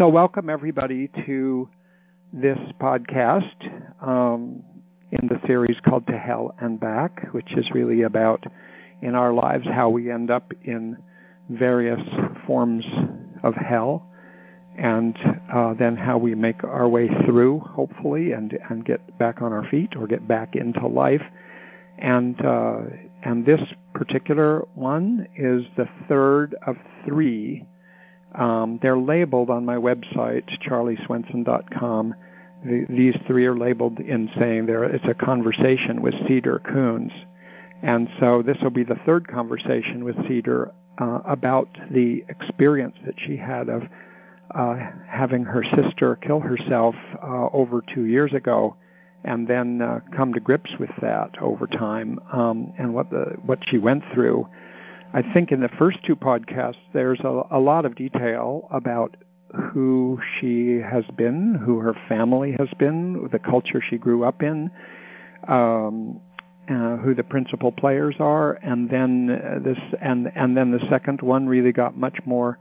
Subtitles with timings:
[0.00, 1.68] So, welcome everybody to
[2.32, 4.64] this podcast um,
[5.12, 8.42] in the series called To Hell and Back, which is really about
[9.02, 10.96] in our lives how we end up in
[11.50, 12.00] various
[12.46, 12.86] forms
[13.42, 14.08] of hell
[14.78, 15.18] and
[15.52, 19.68] uh, then how we make our way through, hopefully, and, and get back on our
[19.68, 21.22] feet or get back into life.
[21.98, 22.78] And, uh,
[23.22, 23.60] and this
[23.92, 27.66] particular one is the third of three.
[28.34, 32.14] Um, they're labeled on my website, charlieswenson.com.
[32.64, 37.12] The, these three are labeled in saying there it's a conversation with Cedar Koons.
[37.82, 43.14] And so this will be the third conversation with Cedar uh, about the experience that
[43.18, 43.82] she had of
[44.54, 44.76] uh,
[45.08, 48.76] having her sister kill herself uh, over two years ago,
[49.24, 53.60] and then uh, come to grips with that over time um, and what the what
[53.66, 54.46] she went through.
[55.12, 59.16] I think in the first two podcasts, there's a, a lot of detail about
[59.72, 64.70] who she has been, who her family has been, the culture she grew up in,
[65.48, 66.20] um,
[66.68, 71.20] uh, who the principal players are, and then uh, this and and then the second
[71.20, 72.58] one really got much more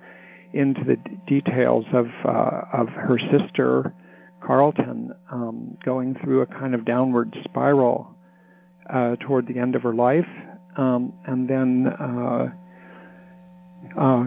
[0.52, 3.94] into the d- details of uh, of her sister
[4.44, 8.16] Carlton um, going through a kind of downward spiral
[8.89, 10.28] uh, toward the end of her life,
[10.80, 12.49] um, and then uh,
[13.99, 14.23] uh,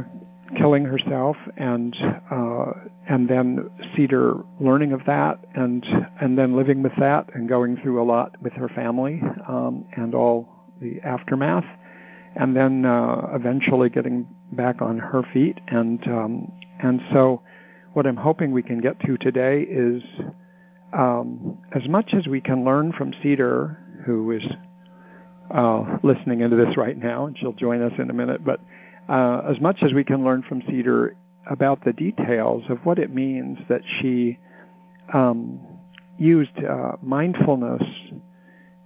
[0.56, 1.96] killing herself, and
[2.30, 2.72] uh,
[3.08, 5.84] and then Cedar learning of that, and
[6.20, 10.14] and then living with that, and going through a lot with her family, um, and
[10.14, 10.46] all
[10.82, 11.64] the aftermath,
[12.36, 15.58] and then uh, eventually getting back on her feet.
[15.68, 17.40] And um, and so,
[17.94, 20.02] what I'm hoping we can get to today is
[20.92, 24.44] um, as much as we can learn from Cedar, who is
[25.52, 28.44] uh, listening into this right now, and she'll join us in a minute.
[28.44, 28.60] But
[29.08, 31.16] uh, as much as we can learn from Cedar
[31.50, 34.38] about the details of what it means that she
[35.12, 35.60] um,
[36.18, 37.82] used uh, mindfulness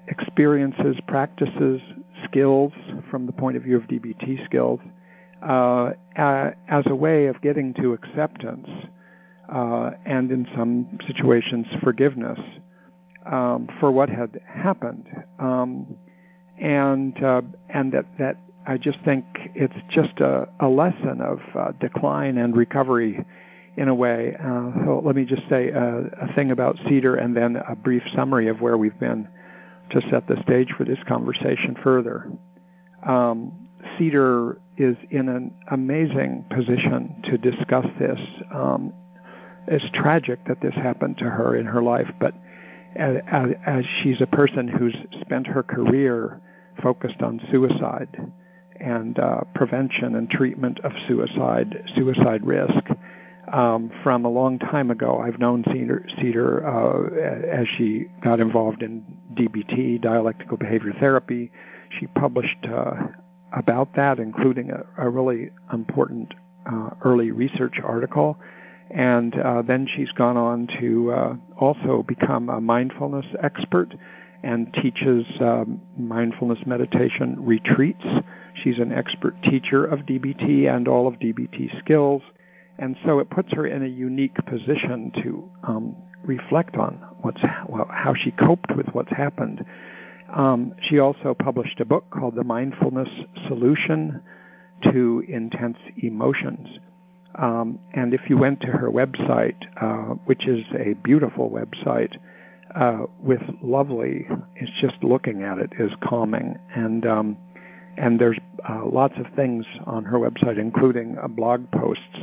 [0.09, 1.81] experiences, practices,
[2.25, 2.73] skills
[3.11, 4.81] from the point of view of DBT skills
[5.43, 8.69] uh, as a way of getting to acceptance
[9.53, 12.39] uh, and in some situations forgiveness
[13.31, 15.07] um, for what had happened.
[15.39, 15.97] Um,
[16.59, 18.37] and uh, and that, that
[18.67, 19.25] I just think
[19.55, 23.25] it's just a, a lesson of uh, decline and recovery
[23.77, 24.35] in a way.
[24.39, 28.03] Uh, so let me just say a, a thing about Cedar and then a brief
[28.15, 29.29] summary of where we've been
[29.91, 32.31] to set the stage for this conversation further.
[33.07, 33.69] Um,
[33.99, 38.21] Cedar is in an amazing position to discuss this.
[38.53, 38.93] Um,
[39.69, 42.35] it's tragic that this happened to her in her life, but
[42.97, 43.17] as,
[43.65, 46.41] as she's a person who's spent her career
[46.83, 48.33] focused on suicide
[48.81, 52.85] and uh, prevention and treatment of suicide, suicide risk.
[53.53, 58.83] Um, from a long time ago, I've known Cedar, Cedar uh, as she got involved
[58.83, 59.05] in
[59.35, 61.53] DBT, dialectical behavior therapy.
[62.01, 62.95] She published uh,
[63.53, 66.35] about that, including a, a really important
[66.71, 68.37] uh, early research article.
[68.91, 73.95] And uh, then she's gone on to uh, also become a mindfulness expert
[74.43, 78.05] and teaches um, mindfulness meditation retreats.
[78.55, 82.23] She's an expert teacher of DBT and all of DBT skills.
[82.79, 87.89] And so it puts her in a unique position to um, reflect on what's well,
[87.91, 89.65] how she coped with what's happened
[90.35, 93.09] um, she also published a book called The Mindfulness
[93.47, 94.23] Solution
[94.83, 96.79] to Intense Emotions.
[97.37, 102.17] Um, and if you went to her website, uh, which is a beautiful website
[102.77, 106.57] uh, with lovely, it's just looking at it is calming.
[106.75, 107.37] And um,
[107.97, 108.39] and there's
[108.69, 112.19] uh, lots of things on her website, including uh, blog posts,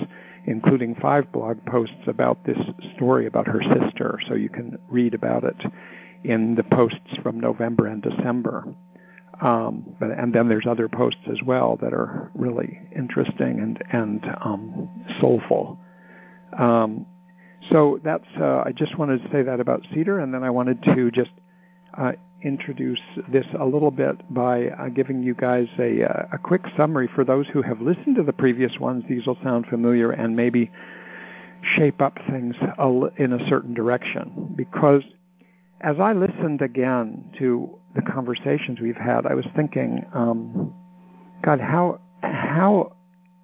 [0.46, 2.60] including five blog posts about this
[2.96, 5.64] story about her sister, so you can read about it
[6.24, 8.66] in the posts from November and December.
[9.42, 14.24] Um, but, and then there's other posts as well that are really interesting and and
[14.42, 15.80] um, soulful.
[16.58, 17.08] Um,
[17.70, 20.82] so that's uh, I just wanted to say that about Cedar, and then I wanted
[20.84, 21.32] to just
[21.98, 22.14] uh,
[22.44, 23.02] introduce
[23.32, 27.24] this a little bit by uh, giving you guys a, uh, a quick summary for
[27.24, 29.04] those who have listened to the previous ones.
[29.08, 30.72] These will sound familiar and maybe
[31.62, 32.56] shape up things
[33.18, 35.04] in a certain direction because
[35.80, 40.74] as I listened again to the conversations we've had, I was thinking, um,
[41.44, 42.96] God, how how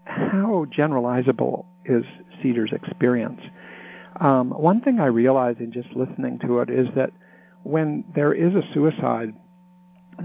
[0.06, 2.06] how generalizable is
[2.42, 3.42] Cedar's experience?
[4.20, 7.12] Um, one thing I realized in just listening to it is that
[7.64, 9.34] when there is a suicide,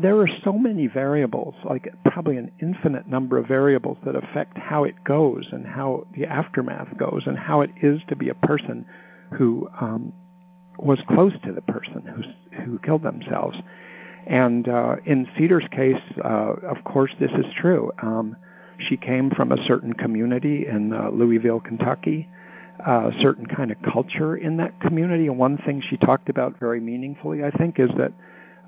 [0.00, 4.84] there are so many variables, like probably an infinite number of variables that affect how
[4.84, 8.86] it goes and how the aftermath goes and how it is to be a person
[9.32, 10.12] who um,
[10.78, 13.56] was close to the person who who killed themselves.
[14.26, 17.92] And uh, in Cedar's case, uh, of course, this is true.
[18.02, 18.36] Um,
[18.78, 22.28] she came from a certain community in uh, Louisville, Kentucky,
[22.86, 25.26] a certain kind of culture in that community.
[25.26, 28.12] And one thing she talked about very meaningfully, I think, is that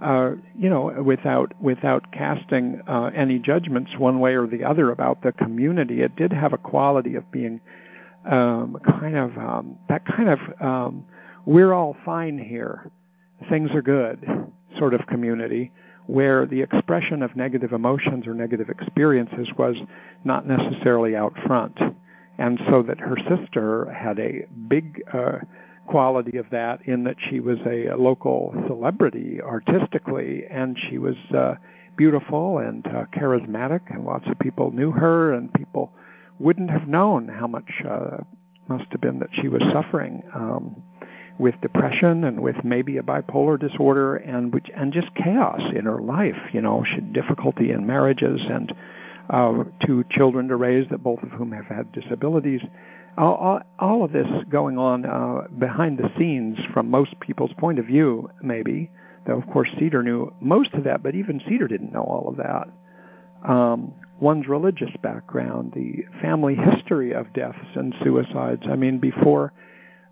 [0.01, 5.23] uh, you know, without without casting uh, any judgments one way or the other about
[5.23, 7.61] the community, it did have a quality of being
[8.31, 11.05] um, kind of um, that kind of um,
[11.47, 12.91] we're all fine here,
[13.49, 14.27] things are good
[14.79, 15.73] sort of community,
[16.07, 19.77] where the expression of negative emotions or negative experiences was
[20.25, 21.79] not necessarily out front,
[22.39, 25.39] and so that her sister had a big uh,
[25.87, 31.55] quality of that in that she was a, local celebrity artistically, and she was uh,
[31.97, 35.93] beautiful and uh, charismatic, and lots of people knew her, and people
[36.39, 38.19] wouldn't have known how much uh,
[38.69, 40.83] must have been that she was suffering um,
[41.39, 46.01] with depression and with maybe a bipolar disorder and which and just chaos in her
[46.01, 46.37] life.
[46.53, 48.75] You know, she had difficulty in marriages and
[49.31, 52.63] uh, two children to raise, that both of whom have had disabilities
[53.19, 57.87] all, all of this going on uh, behind the scenes from most people's point of
[57.87, 58.91] view, maybe.
[59.27, 62.37] Though, of course, Cedar knew most of that, but even Cedar didn't know all of
[62.37, 62.69] that.
[63.49, 68.63] Um, one's religious background, the family history of deaths and suicides.
[68.71, 69.53] I mean, before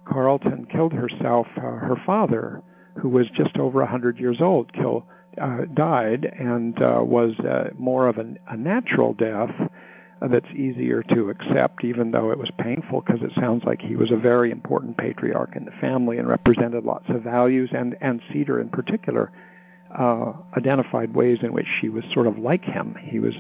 [0.06, 2.62] Carlton killed herself, uh, her father,
[3.00, 5.05] who was just over a 100 years old, killed,
[5.40, 9.50] uh, died and uh, was uh, more of an, a natural death
[10.31, 14.10] that's easier to accept, even though it was painful, because it sounds like he was
[14.10, 17.70] a very important patriarch in the family and represented lots of values.
[17.72, 19.32] And and Cedar, in particular,
[19.96, 22.96] uh, identified ways in which she was sort of like him.
[23.00, 23.34] He was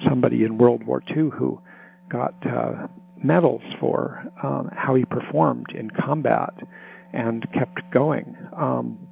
[0.00, 1.60] somebody in World War II who
[2.08, 2.86] got uh,
[3.22, 6.54] medals for um, how he performed in combat
[7.12, 8.36] and kept going.
[8.56, 9.05] Um,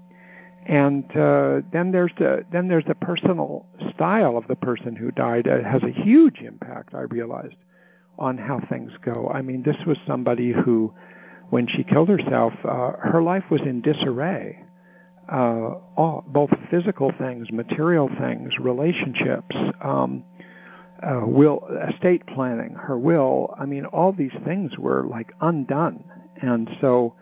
[0.67, 5.47] and uh, then there's the then there's the personal style of the person who died.
[5.47, 6.95] It has a huge impact.
[6.95, 7.57] I realized
[8.19, 9.31] on how things go.
[9.33, 10.95] I mean, this was somebody who,
[11.51, 14.65] when she killed herself, uh, her life was in disarray.
[15.31, 20.23] Uh, all, both physical things, material things, relationships, um,
[21.03, 23.55] uh, will, estate planning, her will.
[23.59, 26.05] I mean, all these things were like undone,
[26.43, 27.15] and so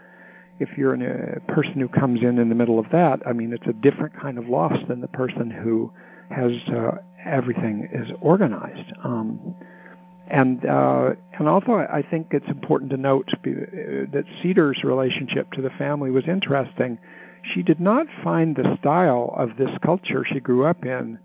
[0.62, 3.66] if you're a person who comes in in the middle of that, I mean, it's
[3.66, 5.92] a different kind of loss than the person who
[6.30, 8.92] has uh, everything is organized.
[9.04, 9.54] Um,
[10.28, 15.70] and uh, and also, I think it's important to note that Cedar's relationship to the
[15.70, 16.98] family was interesting.
[17.42, 21.18] She did not find the style of this culture she grew up in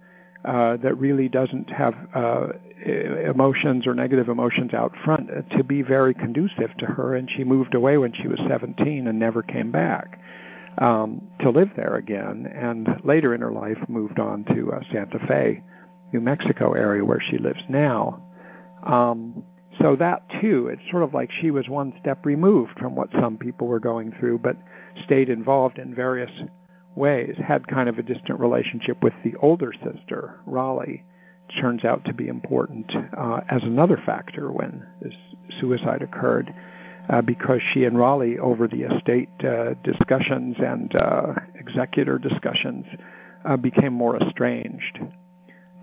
[0.44, 2.48] uh, that really doesn't have uh,
[2.88, 7.44] emotions or negative emotions out front uh, to be very conducive to her, and she
[7.44, 10.19] moved away when she was 17 and never came back
[10.78, 12.45] um, to live there again.
[12.45, 15.63] And later in her life, moved on to uh, Santa Fe,
[16.13, 18.24] New Mexico area where she lives now.
[18.84, 19.44] Um,
[19.81, 23.38] so that too, it's sort of like she was one step removed from what some
[23.38, 24.56] people were going through, but
[25.04, 26.31] stayed involved in various
[26.95, 27.36] ways.
[27.38, 31.04] Had kind of a distant relationship with the older sister, Raleigh
[31.60, 35.16] turns out to be important uh, as another factor when this
[35.60, 36.54] suicide occurred.
[37.10, 42.86] Uh, because she and Raleigh, over the estate uh, discussions and uh, executor discussions,
[43.46, 45.00] uh, became more estranged.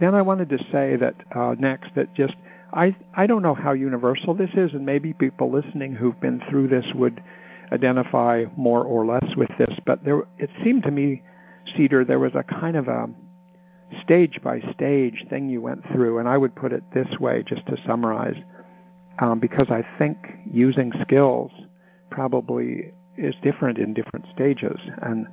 [0.00, 2.34] Then I wanted to say that uh, next that just
[2.72, 6.68] I I don't know how universal this is, and maybe people listening who've been through
[6.68, 7.22] this would
[7.72, 9.74] identify more or less with this.
[9.86, 11.22] But there, it seemed to me,
[11.74, 13.08] Cedar, there was a kind of a
[14.02, 17.66] stage by stage thing you went through, and I would put it this way just
[17.66, 18.36] to summarize,
[19.20, 20.18] um, because I think
[20.50, 21.50] using skills
[22.10, 24.78] probably is different in different stages.
[25.02, 25.26] And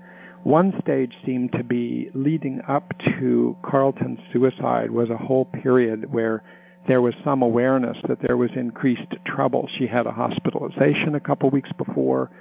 [0.44, 6.44] one stage seemed to be leading up to Carlton's suicide was a whole period where
[6.88, 9.70] there was some awareness that there was increased trouble.
[9.78, 12.32] She had a hospitalization a couple weeks before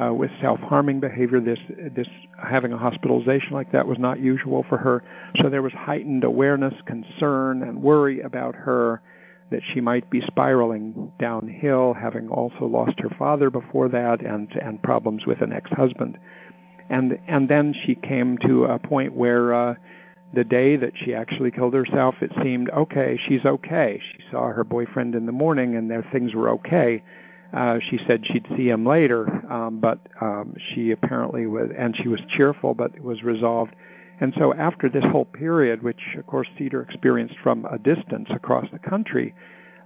[0.00, 1.40] uh, with self-harming behavior.
[1.40, 1.58] This
[1.94, 2.08] this
[2.42, 5.02] having a hospitalization like that was not usual for her.
[5.36, 9.00] So there was heightened awareness, concern, and worry about her
[9.50, 14.82] that she might be spiraling downhill, having also lost her father before that, and and
[14.82, 16.18] problems with an ex-husband.
[16.90, 19.54] And and then she came to a point where.
[19.54, 19.74] Uh,
[20.34, 24.02] the day that she actually killed herself, it seemed okay, she's okay.
[24.12, 27.02] She saw her boyfriend in the morning and their things were okay
[27.52, 32.08] uh, she said she'd see him later, um, but um, she apparently was, and she
[32.08, 33.74] was cheerful, but it was resolved.
[34.20, 38.66] And so after this whole period, which of course Cedar experienced from a distance across
[38.70, 39.34] the country,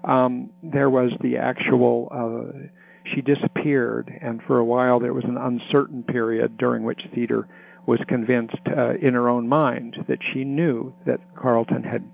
[0.04, 2.68] um, there was the actual, uh,
[3.04, 7.48] she disappeared, and for a while there was an uncertain period during which Cedar
[7.86, 12.04] was convinced uh, in her own mind that she knew that Carlton had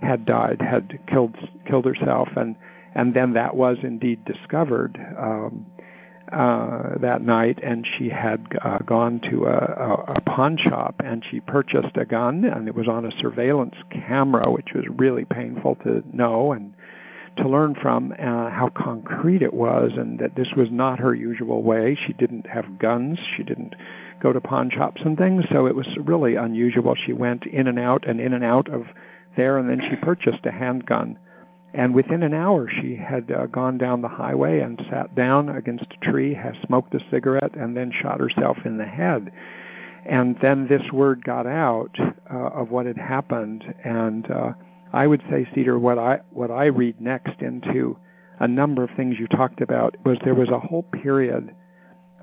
[0.00, 2.56] had died, had killed killed herself, and
[2.94, 4.98] and then that was indeed discovered.
[5.18, 5.66] Um,
[6.32, 11.22] uh, that night, and she had uh, gone to a, a, a pawn shop and
[11.30, 15.76] she purchased a gun, and it was on a surveillance camera, which was really painful
[15.76, 16.74] to know and
[17.36, 21.62] to learn from uh, how concrete it was, and that this was not her usual
[21.62, 21.94] way.
[22.06, 23.76] She didn't have guns, she didn't
[24.20, 26.94] go to pawn shops and things, so it was really unusual.
[26.94, 28.86] She went in and out and in and out of
[29.36, 31.18] there, and then she purchased a handgun
[31.74, 35.86] and within an hour, she had uh, gone down the highway and sat down against
[35.90, 39.32] a tree, has smoked a cigarette, and then shot herself in the head.
[40.06, 44.52] And then this word got out uh, of what had happened, and uh,
[44.92, 47.98] I would say, Cedar, what I what I read next into
[48.38, 51.56] a number of things you talked about was there was a whole period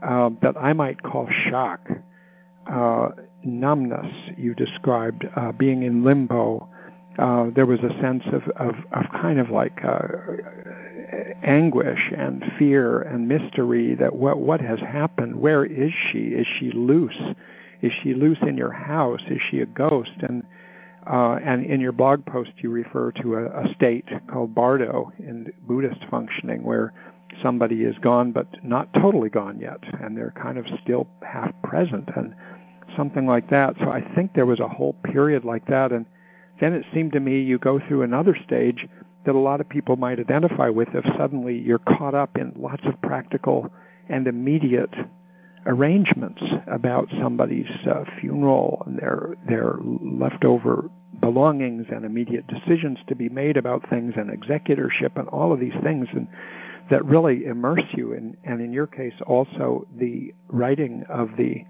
[0.02, 1.90] uh, that I might call shock,
[2.72, 3.10] uh,
[3.44, 4.32] numbness.
[4.38, 6.70] You described uh, being in limbo
[7.22, 10.08] uh, there was a sense of, of, of kind of like uh,
[11.44, 15.36] anguish and fear and mystery that what what has happened?
[15.36, 16.20] Where is she?
[16.20, 17.22] Is she loose?
[17.82, 19.22] Is she loose in your house?
[19.30, 20.16] Is she a ghost?
[20.22, 20.44] And
[21.06, 25.54] uh, and in your blog post, you refer to a, a state called bardo in
[25.68, 26.92] Buddhist functioning, where
[27.44, 32.10] somebody is gone but not totally gone yet, and they're kind of still half present
[32.16, 32.34] and
[32.96, 33.76] something like that.
[33.80, 36.06] So I think there was a whole period like that, and
[36.62, 38.88] then it seemed to me you go through another stage
[39.26, 42.86] that a lot of people might identify with if suddenly you're caught up in lots
[42.86, 43.70] of practical
[44.08, 44.94] and immediate
[45.66, 50.90] arrangements about somebody's uh, funeral and their their leftover
[51.20, 55.76] belongings and immediate decisions to be made about things and executorship and all of these
[55.84, 56.28] things and
[56.90, 61.64] that really immerse you in and in your case also the writing of the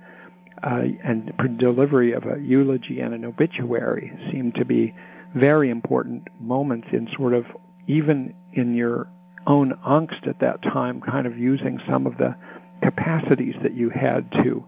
[0.63, 4.93] uh, and delivery of a eulogy and an obituary seem to be
[5.35, 7.45] very important moments in sort of
[7.87, 9.07] even in your
[9.47, 12.35] own angst at that time, kind of using some of the
[12.83, 14.63] capacities that you had to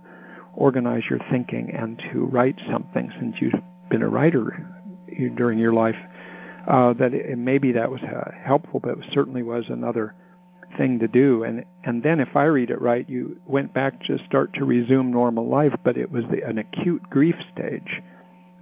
[0.54, 3.54] organize your thinking and to write something since you've
[3.90, 4.68] been a writer
[5.36, 5.96] during your life.
[6.68, 10.16] Uh, that it, maybe that was uh, helpful, but it certainly was another
[10.78, 11.44] thing to do.
[11.44, 15.12] And and then, if I read it right, you went back to start to resume
[15.12, 18.02] normal life, but it was the, an acute grief stage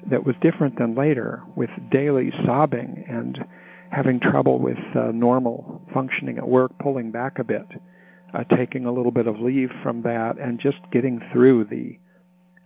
[0.09, 3.45] that was different than later, with daily sobbing and
[3.91, 7.67] having trouble with uh, normal functioning at work, pulling back a bit,
[8.33, 11.99] uh, taking a little bit of leave from that, and just getting through the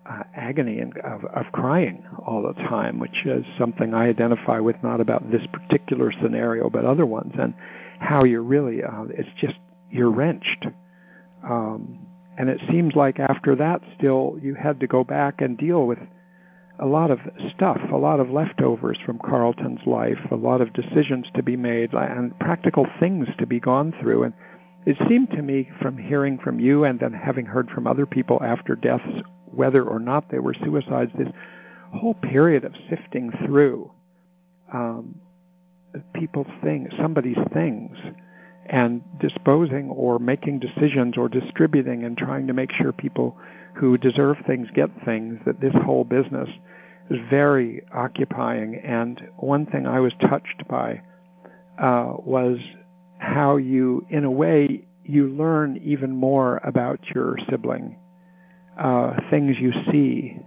[0.09, 4.75] uh, agony and, of, of crying all the time, which is something I identify with
[4.83, 7.33] not about this particular scenario, but other ones.
[7.39, 7.55] And
[7.99, 9.55] how you're really uh, it's just
[9.89, 10.67] you're wrenched.
[11.43, 15.85] Um, and it seems like after that still you had to go back and deal
[15.85, 15.99] with
[16.79, 17.19] a lot of
[17.55, 21.93] stuff a lot of leftovers from carlton's life a lot of decisions to be made
[21.93, 24.23] and practical things to be gone through.
[24.23, 24.33] And
[24.85, 28.39] it seemed to me from hearing from you and then having heard from other people
[28.43, 31.29] after deaths whether or not they were suicides this
[31.93, 33.89] whole period of sifting through
[34.73, 35.21] um,
[36.13, 37.97] people's things, somebody's things,
[38.65, 43.37] and disposing or making decisions or distributing and trying to make sure people
[43.75, 46.49] who deserve things get things, that this whole business
[47.09, 48.75] is very occupying.
[48.75, 51.01] And one thing I was touched by
[51.77, 52.57] uh, was
[53.17, 57.97] how you, in a way, you learn even more about your sibling,
[58.79, 60.39] uh, things you see,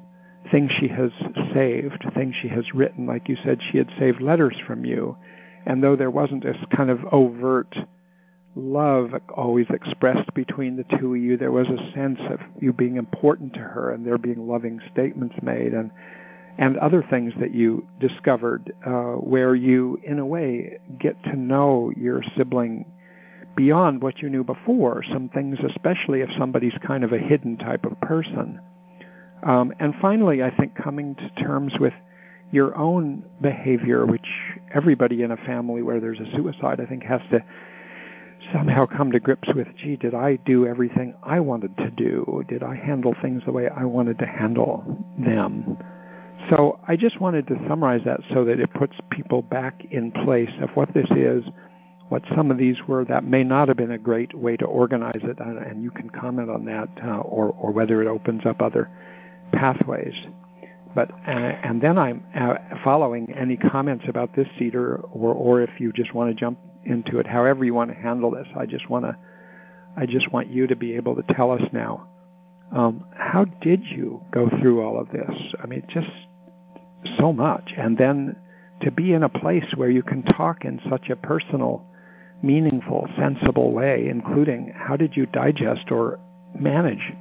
[0.51, 1.13] things she has
[1.55, 3.07] saved, things she has written.
[3.07, 5.17] Like you said, she had saved letters from you
[5.67, 7.75] and though there wasn't this kind of overt
[8.55, 12.97] love always expressed between the two of you, there was a sense of you being
[12.97, 15.91] important to her and there being loving statements made and
[16.59, 21.93] and other things that you discovered uh, where you, in a way, get to know
[21.97, 22.85] your sibling
[23.55, 25.05] beyond what you knew before.
[25.13, 28.61] Some things, especially if somebody's kind of a hidden type of person.
[29.45, 31.95] Um, and finally, I think coming to terms with
[32.51, 34.27] your own behavior, which
[34.73, 37.45] everybody in a family where there's a suicide, I think, has to
[38.53, 42.45] somehow come to grips with gee, did I do everything I wanted to do?
[42.49, 44.85] Did I handle things the way I wanted to handle
[45.19, 45.77] them?
[46.51, 50.53] So I just wanted to summarize that so that it puts people back in place
[50.63, 51.45] of what this is,
[52.09, 55.21] what some of these were that may not have been a great way to organize
[55.23, 58.89] it, and you can comment on that, uh, or, or whether it opens up other
[59.53, 60.15] pathways.
[60.95, 65.79] But uh, and then I'm uh, following any comments about this cedar, or or if
[65.79, 68.49] you just want to jump into it, however you want to handle this.
[68.57, 69.17] I just want to,
[69.97, 72.09] I just want you to be able to tell us now.
[72.75, 75.55] Um, how did you go through all of this?
[75.63, 76.11] I mean, just
[77.19, 78.37] so much, and then
[78.83, 81.85] to be in a place where you can talk in such a personal,
[82.43, 86.21] meaningful, sensible way, including how did you digest or
[86.59, 87.13] manage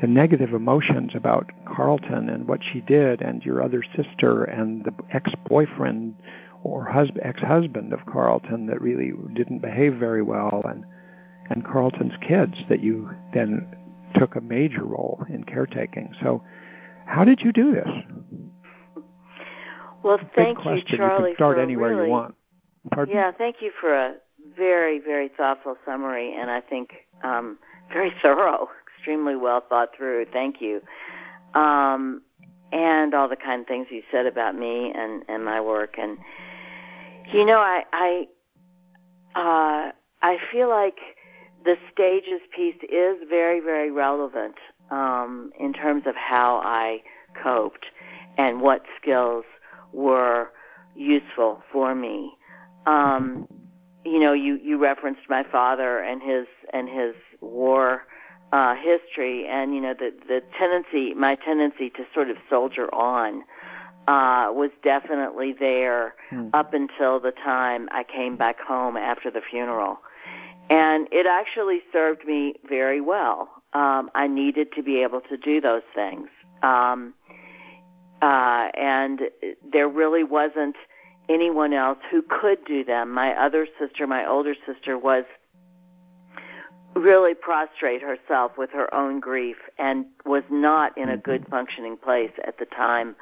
[0.00, 4.94] the negative emotions about Carlton and what she did and your other sister and the
[5.12, 6.14] ex-boyfriend
[6.62, 10.84] or husband, ex-husband of Carlton that really didn't behave very well and
[11.50, 13.76] and Carlton's kids that you then
[14.14, 16.14] took a major role in caretaking.
[16.22, 16.42] So
[17.06, 17.88] how did you do this?
[20.02, 21.30] Well, thank you, Charlie.
[21.30, 22.34] You can start anywhere really, you want.
[22.90, 23.14] Pardon?
[23.14, 24.14] Yeah, thank you for a
[24.56, 27.58] very, very thoughtful summary, and I think um,
[27.92, 30.26] very thorough, extremely well thought through.
[30.32, 30.80] Thank you.
[31.54, 32.22] Um,
[32.72, 35.96] and all the kind of things you said about me and, and my work.
[35.96, 36.18] And,
[37.32, 38.28] you know, I, I,
[39.36, 39.92] uh,
[40.22, 40.98] I feel like
[41.64, 44.56] the stages piece is very, very relevant
[44.90, 47.02] um, in terms of how I
[47.42, 47.86] coped
[48.36, 49.44] and what skills
[49.92, 50.50] were
[50.96, 52.32] useful for me.
[52.86, 53.48] Um,
[54.04, 58.02] you know, you, you referenced my father and his and his war
[58.52, 63.42] uh, history, and you know the the tendency, my tendency to sort of soldier on,
[64.06, 66.48] uh, was definitely there Hmm.
[66.52, 69.98] up until the time I came back home after the funeral,
[70.70, 73.48] and it actually served me very well.
[73.72, 76.28] Um, I needed to be able to do those things,
[76.62, 77.14] um,
[78.22, 79.22] uh, and
[79.72, 80.76] there really wasn't
[81.28, 83.10] anyone else who could do them.
[83.10, 85.24] My other sister, my older sister, was
[86.94, 92.32] really prostrate herself with her own grief and was not in a good functioning place
[92.44, 93.16] at the time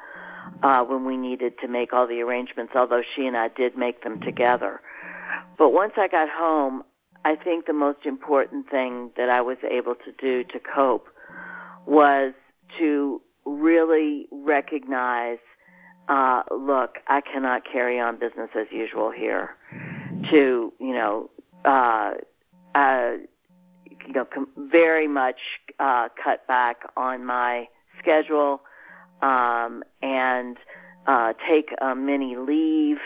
[0.61, 4.03] uh, when we needed to make all the arrangements, although she and I did make
[4.03, 4.81] them together.
[5.57, 6.83] But once I got home,
[7.25, 11.07] I think the most important thing that I was able to do to cope
[11.85, 12.33] was
[12.77, 15.39] to really recognize
[16.09, 19.55] uh, look, I cannot carry on business as usual here.
[20.31, 21.29] To you know,
[21.65, 22.13] uh,
[22.75, 23.13] uh,
[24.05, 25.39] you know, com- very much
[25.79, 27.67] uh, cut back on my
[27.99, 28.61] schedule
[29.21, 30.57] um, and
[31.07, 32.99] uh, take a mini leave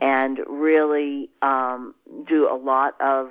[0.00, 1.94] and really um,
[2.26, 3.30] do a lot of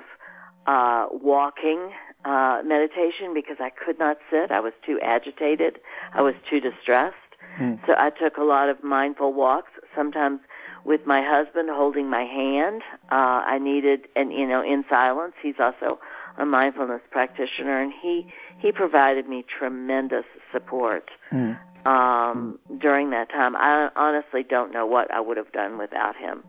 [0.66, 1.90] uh, walking
[2.24, 4.50] uh, meditation because I could not sit.
[4.50, 5.80] I was too agitated.
[6.12, 7.16] I was too distressed.
[7.56, 7.74] Hmm.
[7.86, 10.40] So I took a lot of mindful walks, sometimes
[10.84, 12.82] with my husband holding my hand.
[13.10, 15.34] Uh, I needed, and you know, in silence.
[15.42, 15.98] He's also
[16.38, 18.26] a mindfulness practitioner, and he
[18.58, 21.52] he provided me tremendous support Hmm.
[21.86, 23.56] um, during that time.
[23.56, 26.44] I honestly don't know what I would have done without him.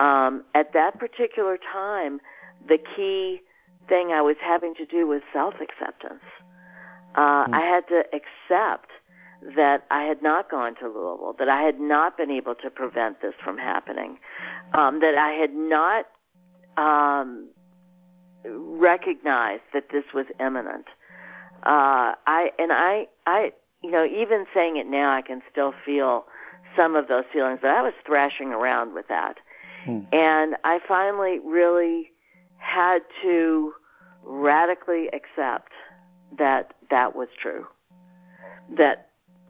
[0.00, 2.20] Um, at that particular time,
[2.66, 3.42] the key
[3.88, 6.22] thing I was having to do was self acceptance.
[7.14, 7.54] Uh, Hmm.
[7.54, 8.90] I had to accept
[9.56, 13.20] that I had not gone to Louisville, that I had not been able to prevent
[13.20, 14.18] this from happening,
[14.72, 16.06] um, that I had not
[16.76, 17.48] um,
[18.44, 20.86] recognized that this was imminent.
[21.62, 23.52] Uh, I and I, I,
[23.82, 26.26] you know, even saying it now, I can still feel
[26.76, 27.60] some of those feelings.
[27.62, 29.38] But I was thrashing around with that,
[29.84, 30.00] Hmm.
[30.12, 32.10] and I finally really
[32.58, 33.72] had to
[34.24, 35.72] radically accept
[36.38, 37.66] that that was true.
[38.76, 39.08] That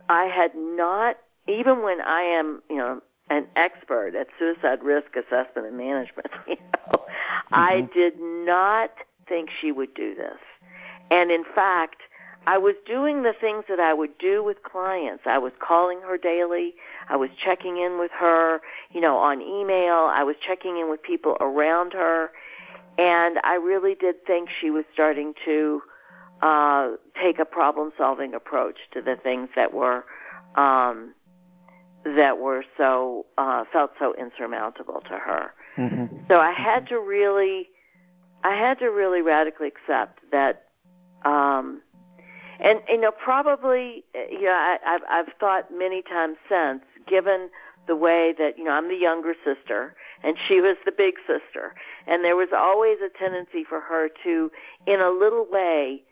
[0.08, 5.66] I had not, even when I am, you know, an expert at suicide risk assessment
[5.66, 7.04] and management, you know,
[7.50, 8.90] I did not
[9.28, 10.38] think she would do this.
[11.10, 11.96] And in fact,
[12.46, 15.24] I was doing the things that I would do with clients.
[15.26, 16.74] I was calling her daily.
[17.08, 20.10] I was checking in with her, you know, on email.
[20.12, 22.32] I was checking in with people around her.
[22.98, 25.82] And I really did think she was starting to
[26.42, 30.04] uh, take a problem solving approach to the things that were
[30.56, 31.14] um,
[32.04, 35.52] that were so uh, felt so insurmountable to her.
[35.76, 36.28] Mhm.
[36.28, 37.70] So I had to really,
[38.44, 40.68] I had to really radically accept that,
[41.24, 41.82] um,
[42.58, 47.50] and you know, probably, uh, you know, I, I've I've thought many times since, given
[47.86, 51.74] the way that you know I'm the younger sister and she was the big sister,
[52.06, 54.50] and there was always a tendency for her to,
[54.86, 56.02] in a little way,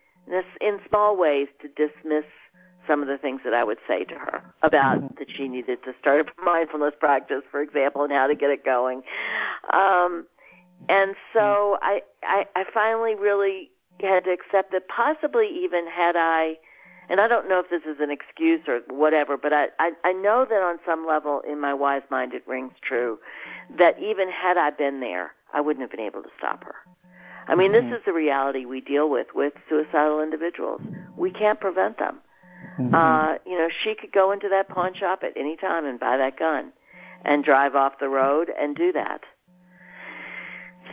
[0.61, 2.25] in small ways, to dismiss
[2.87, 5.95] some of the things that I would say to her about that she needed to
[6.01, 9.03] start a mindfulness practice, for example, and how to get it going.
[9.73, 10.27] Um,
[10.89, 16.59] and so I, I, I finally really had to accept that possibly even had I
[17.11, 20.13] and I don't know if this is an excuse or whatever, but I, I, I
[20.13, 23.19] know that on some level in my wise mind it rings true
[23.77, 26.77] that even had I been there, I wouldn't have been able to stop her.
[27.49, 27.91] I mean, mm-hmm.
[27.91, 30.81] this is the reality we deal with with suicidal individuals.
[31.17, 32.21] We can't prevent them.
[32.79, 32.95] Mm-hmm.
[32.95, 36.17] Uh, you know, she could go into that pawn shop at any time and buy
[36.17, 36.73] that gun
[37.25, 39.23] and drive off the road and do that.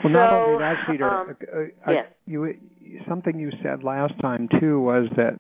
[0.04, 1.10] Well, so, not only that, Cedar.
[1.10, 1.60] Um, uh,
[1.90, 2.08] uh, yes.
[2.26, 2.56] you,
[3.08, 5.40] something you said last time too was that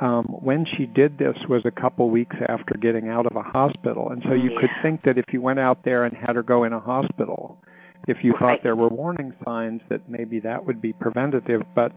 [0.00, 4.10] um, when she did this was a couple weeks after getting out of a hospital,
[4.10, 4.60] and so you yeah.
[4.60, 7.62] could think that if you went out there and had her go in a hospital,
[8.08, 8.40] if you Right.
[8.40, 11.62] thought there were warning signs, that maybe that would be preventative.
[11.74, 11.92] But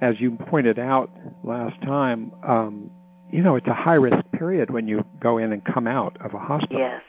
[0.00, 1.10] as you pointed out
[1.42, 2.90] last time, um,
[3.32, 6.34] you know, it's a high risk period when you go in and come out of
[6.34, 6.78] a hospital.
[6.78, 7.02] Yes.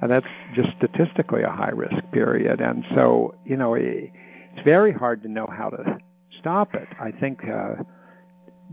[0.00, 2.60] And that's just statistically a high risk period.
[2.60, 5.98] And so, you know, it's very hard to know how to
[6.38, 6.88] stop it.
[7.00, 7.82] I think, uh,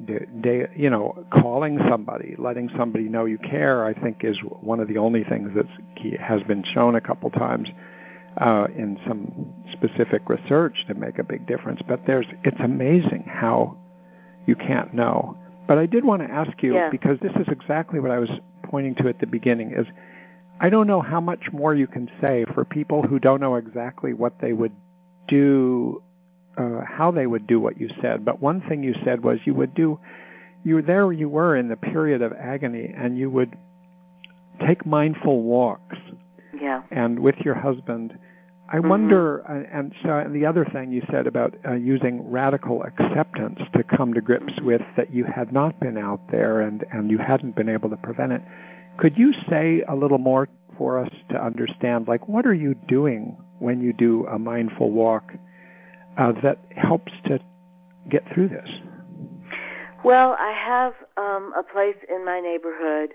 [0.05, 4.87] de- you know, calling somebody, letting somebody know you care, I think is one of
[4.87, 7.69] the only things that has been shown a couple times
[8.37, 11.81] uh, in some specific research to make a big difference.
[11.87, 13.77] But there's, it's amazing how
[14.45, 15.37] you can't know.
[15.67, 16.89] But I did want to ask you Yeah.
[16.89, 18.29] because this is exactly what I was
[18.63, 19.71] pointing to at the beginning.
[19.71, 19.87] Is
[20.59, 24.13] I don't know how much more you can say for people who don't know exactly
[24.13, 24.71] what they would
[25.27, 26.01] do,
[26.57, 28.23] uh, how they would do what you said.
[28.23, 29.99] But one thing you said was you would do,
[30.63, 33.57] you were there you were in the period of agony, and you would
[34.61, 35.97] take mindful walks
[36.53, 36.83] Yeah.
[36.91, 38.17] and with your husband.
[38.67, 38.89] I Mhm.
[38.89, 43.61] wonder, uh, and so and the other thing you said about uh, using radical acceptance
[43.73, 47.19] to come to grips with that you had not been out there and and you
[47.19, 48.41] hadn't been able to prevent it.
[48.97, 50.47] Could you say a little more
[50.77, 55.33] for us to understand, like what are you doing when you do a mindful walk
[56.17, 57.39] uh, that helps to
[58.09, 58.81] get through this?
[60.03, 63.13] Well, I have um, a place in my neighborhood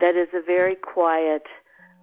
[0.00, 1.46] that is a very quiet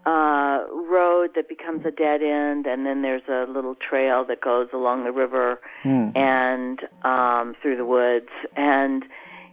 [0.06, 4.70] uh, road that becomes a dead end, and then there's a little trail that goes
[4.74, 6.10] along the river Hmm.
[6.16, 9.06] and um, through the woods, and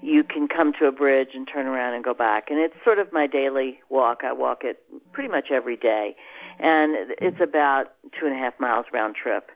[0.03, 2.51] you can come to a bridge and turn around and go back.
[2.51, 4.23] And it's sort of my daily walk.
[4.25, 4.83] I walk it
[5.13, 6.17] pretty much every day,
[6.59, 9.51] and it's about two and a half miles round trip.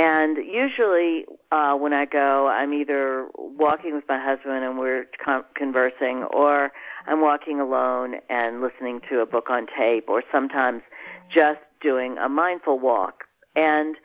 [0.00, 5.44] And usually, uh, when I go, I'm either walking with my husband and we're con-
[5.54, 6.72] conversing, or
[7.06, 10.80] I'm walking alone and listening to a book on tape, or sometimes
[11.28, 13.24] just doing a mindful walk.
[13.54, 13.96] And,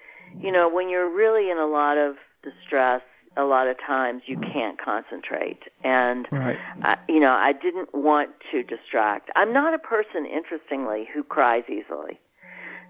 [0.41, 3.01] you know, when you're really in a lot of distress,
[3.37, 5.63] a lot of times you can't concentrate.
[5.85, 6.59] And, Right.
[6.81, 9.31] I, you know, I didn't want to distract.
[9.37, 12.19] I'm not a person, interestingly, who cries easily.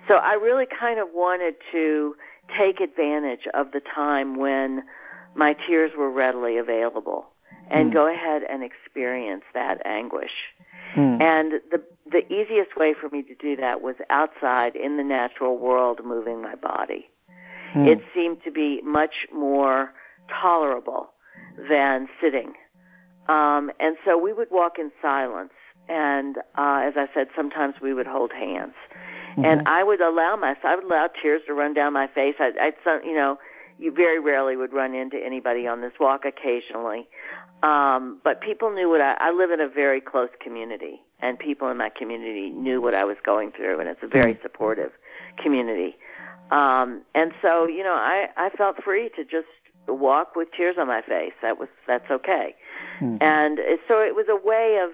[0.08, 2.16] So I really kind of wanted to
[2.58, 4.84] take advantage of the time when
[5.36, 7.28] my tears were readily available
[7.70, 7.94] and Hmm.
[7.94, 10.54] go ahead and experience that anguish.
[10.94, 11.18] Hmm.
[11.22, 15.58] And the the easiest way for me to do that was outside in the natural
[15.58, 17.10] world moving my body.
[17.74, 17.86] Hmm.
[17.88, 19.92] It seemed to be much more
[20.30, 21.10] tolerable
[21.68, 22.54] than sitting.
[23.28, 25.54] Um, and so we would walk in silence.
[25.90, 28.76] And uh, as I said, sometimes we would hold hands.
[29.44, 29.68] And Mhm.
[29.68, 32.36] I would allow myself, I would allow tears to run down my face.
[32.40, 33.38] I, I'd, some, you know,
[33.78, 37.08] you very rarely would run into anybody on this walk occasionally.
[37.64, 41.70] Um, but people knew what I, I live in a very close community and people
[41.70, 44.92] in my community knew what I was going through and it's a very supportive
[45.38, 45.98] community.
[46.52, 49.48] Um, and so, you know, I, I felt free to just
[49.88, 51.34] walk with tears on my face.
[51.42, 52.56] That was, that's okay.
[53.00, 53.18] Hmm.
[53.22, 54.92] And so it was a way of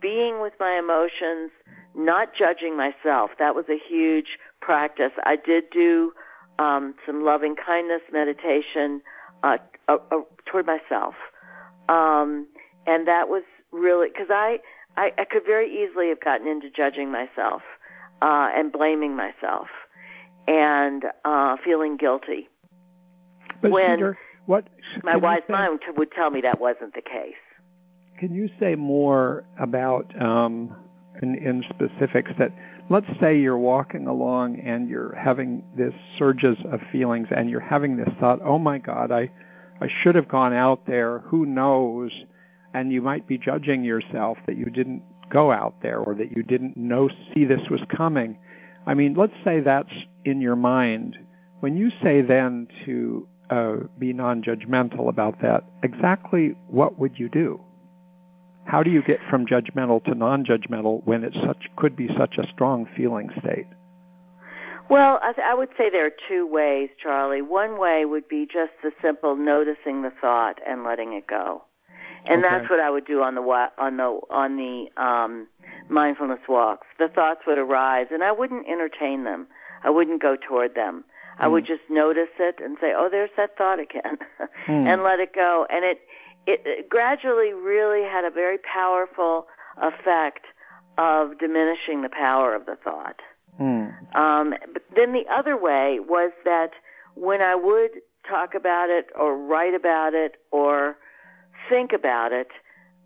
[0.00, 1.50] being with my emotions,
[1.94, 3.30] not judging myself.
[3.38, 5.12] That was a huge practice.
[5.24, 6.12] I did do
[6.58, 9.02] um, some loving kindness meditation
[9.42, 11.14] uh, uh, uh, toward myself,
[11.88, 12.46] um,
[12.86, 14.60] and that was really because I,
[14.96, 17.62] I I could very easily have gotten into judging myself
[18.22, 19.68] uh, and blaming myself
[20.46, 22.48] and uh, feeling guilty.
[23.60, 24.68] But when Peter, what
[25.02, 27.34] My wise say- mind would tell me that wasn't the case.
[28.18, 30.76] Can you say more about, um,
[31.22, 32.52] in, in specifics, that
[32.90, 37.96] let's say you're walking along and you're having this surges of feelings and you're having
[37.96, 39.30] this thought, oh my God, I,
[39.80, 42.12] I should have gone out there, who knows?
[42.72, 46.42] And you might be judging yourself that you didn't go out there or that you
[46.42, 48.38] didn't know, see this was coming.
[48.86, 49.92] I mean, let's say that's
[50.24, 51.18] in your mind.
[51.60, 57.60] When you say then to uh, be non-judgmental about that, exactly what would you do?
[58.66, 62.46] How do you get from judgmental to non-judgmental when it such could be such a
[62.48, 63.66] strong feeling state?
[64.90, 67.40] Well, I, th- I would say there are two ways, Charlie.
[67.42, 71.64] One way would be just the simple noticing the thought and letting it go.
[72.26, 72.54] And Okay.
[72.54, 75.46] that's what I would do on the wa- on the on the um,
[75.88, 76.86] mindfulness walks.
[76.98, 79.46] The thoughts would arise, and I wouldn't entertain them.
[79.82, 81.04] I wouldn't go toward them.
[81.38, 84.18] I would just notice it and say, "Oh, there's that thought again,"
[84.66, 84.86] Hmm.
[84.86, 85.66] and let it go.
[85.68, 86.00] And it,
[86.46, 89.46] it it gradually really had a very powerful
[89.78, 90.46] effect
[90.98, 93.20] of diminishing the power of the thought.
[93.56, 93.86] Hmm.
[94.14, 96.72] Um, but then the other way was that
[97.14, 97.90] when I would
[98.28, 100.96] talk about it or write about it or
[101.68, 102.48] think about it,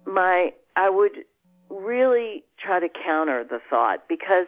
[0.06, 1.24] my I would
[1.70, 4.46] really try to counter the thought because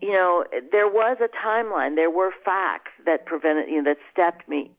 [0.00, 4.48] you know there was a timeline, there were facts that prevented you know that stepped
[4.48, 4.70] me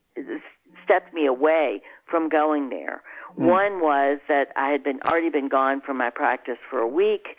[0.84, 3.02] stepped me away from going there.
[3.38, 3.46] Mm.
[3.46, 7.36] One was that I had been already been gone from my practice for a week,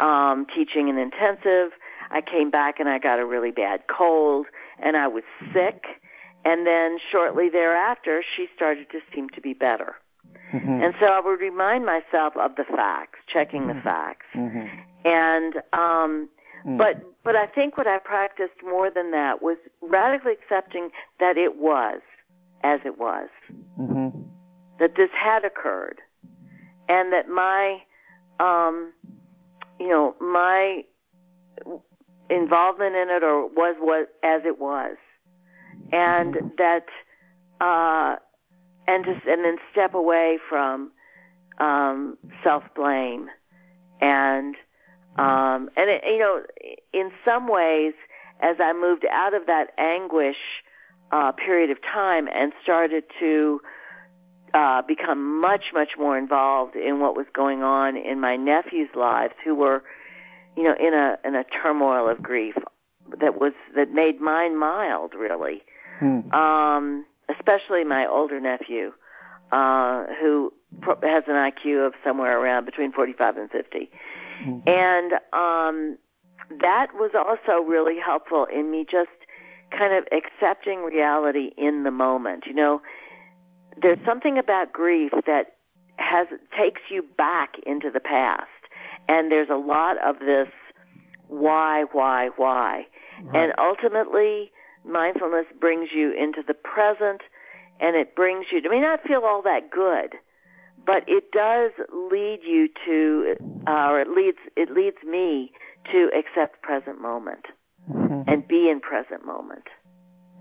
[0.00, 1.72] um, teaching an intensive.
[2.10, 4.46] I came back and I got a really bad cold
[4.78, 5.22] and I was
[5.52, 6.00] sick.
[6.44, 9.96] And then shortly thereafter, she started to seem to be better.
[10.52, 10.82] Mhm.
[10.82, 14.26] And so I would remind myself of the facts, checking the facts.
[14.34, 14.68] Mhm.
[15.04, 16.28] And um
[16.66, 16.76] Mm.
[16.76, 21.56] but but I think what I practiced more than that was radically accepting that it
[21.56, 22.00] was
[22.62, 23.28] as it was,
[23.78, 24.19] Mhm.
[24.80, 26.00] That this had occurred,
[26.88, 27.80] and that my
[28.40, 28.92] um
[29.78, 30.84] you know my
[32.28, 34.96] involvement in it or was what as it was,
[35.92, 36.86] and that
[37.60, 38.16] uh
[38.88, 40.90] and just and then step away from
[41.58, 43.28] um self blame
[44.00, 44.56] and
[45.16, 46.42] um and it, you know
[46.92, 47.92] in some ways
[48.40, 50.38] as i moved out of that anguish
[51.12, 53.60] uh period of time and started to
[54.54, 59.34] uh become much much more involved in what was going on in my nephews lives
[59.44, 59.82] who were
[60.56, 62.56] you know in a in a turmoil of grief
[63.18, 65.62] that was that made mine mild really
[66.00, 66.32] Hmm.
[66.32, 68.92] um, especially my older nephew,
[69.52, 73.90] uh, who pro- has an IQ of somewhere around between 45 and 50.
[74.42, 74.68] Mhm.
[74.68, 75.98] And um,
[76.60, 79.10] that was also really helpful in me just
[79.70, 82.46] kind of accepting reality in the moment.
[82.46, 82.82] You know,
[83.80, 85.54] there's something about grief that
[85.96, 88.48] has takes you back into the past,
[89.08, 90.48] and there's a lot of this
[91.28, 92.86] why, why, why,
[93.34, 94.50] and ultimately
[94.84, 97.22] mindfulness brings you into the present
[97.80, 100.14] and it brings you it may not feel all that good
[100.86, 101.70] but it does
[102.10, 105.52] lead you to uh, or it leads it leads me
[105.92, 107.46] to accept present moment
[107.90, 108.24] Mhm.
[108.26, 109.68] and be in present moment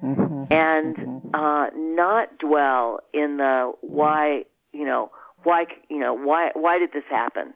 [0.01, 0.47] Mhm.
[0.51, 1.18] and Mhm.
[1.33, 5.11] Uh not dwell in the why you know
[5.43, 7.53] why you know why why did this happen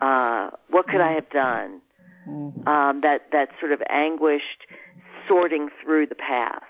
[0.00, 1.80] uh what could i have done
[2.28, 2.66] Mhm.
[2.68, 4.66] um that that sort of anguished
[5.28, 6.64] sorting through the past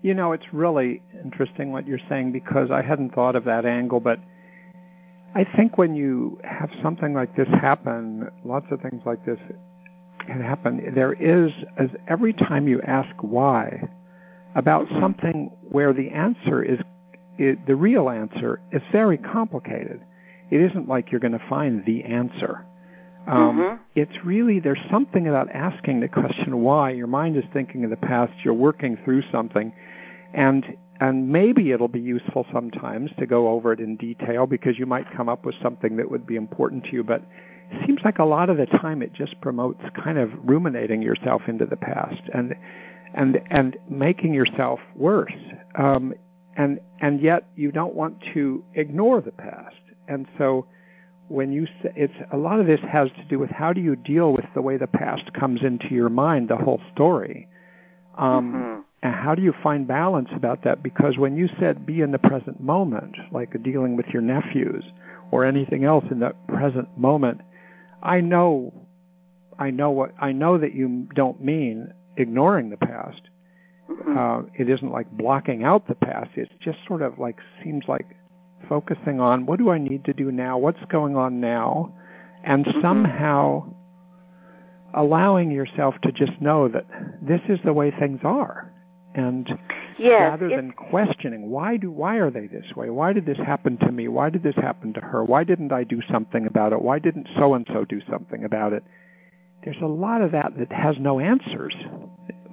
[0.00, 3.98] You know, it's really interesting what you're saying because I hadn't thought of that angle,
[4.00, 4.20] but
[5.34, 9.40] I think when you have something like this happen, lots of things like this
[10.20, 10.94] can happen.
[10.94, 13.88] There is, as every time you ask why
[14.58, 16.80] about something where the answer is,
[17.38, 20.00] the real answer is very complicated.
[20.50, 22.64] It isn't like you're going to find the answer.
[23.28, 23.78] Um, Mhm.
[23.94, 26.90] It's really there's something about asking the question why.
[26.90, 28.32] Your mind is thinking of the past.
[28.44, 29.72] You're working through something,
[30.34, 34.86] and and maybe it'll be useful sometimes to go over it in detail because you
[34.86, 37.04] might come up with something that would be important to you.
[37.04, 37.22] But
[37.70, 41.42] it seems like a lot of the time it just promotes kind of ruminating yourself
[41.48, 42.56] into the past and
[43.14, 45.36] and and making yourself worse.
[45.74, 46.14] Um,
[46.56, 49.76] and and yet you don't want to ignore the past.
[50.08, 50.66] And so
[51.28, 53.94] when you say it's a lot of this has to do with how do you
[53.96, 57.48] deal with the way the past comes into your mind, the whole story.
[58.16, 58.84] Um, Mhm.
[59.02, 60.82] and how do you find balance about that?
[60.82, 64.90] Because when you said be in the present moment, like dealing with your nephews
[65.30, 67.40] or anything else in the present moment,
[68.02, 68.72] I know,
[69.58, 73.30] I know what I know that you don't mean ignoring the past.
[73.88, 74.16] Mhm.
[74.16, 76.30] Uh, it isn't like blocking out the past.
[76.34, 78.06] It's just sort of like seems like
[78.68, 80.58] focusing on what do I need to do now?
[80.58, 81.92] What's going on now?
[82.44, 82.80] And Mhm.
[82.80, 83.64] somehow
[84.94, 86.86] allowing yourself to just know that
[87.22, 88.72] this is the way things are.
[89.14, 89.58] And
[89.98, 92.90] yes rather than questioning why do why are they this way?
[92.90, 94.08] Why did this happen to me?
[94.08, 95.24] Why did this happen to her?
[95.24, 96.80] Why didn't I do something about it?
[96.80, 98.84] Why didn't so and so do something about it?
[99.68, 101.76] There's a lot of that that has no answers.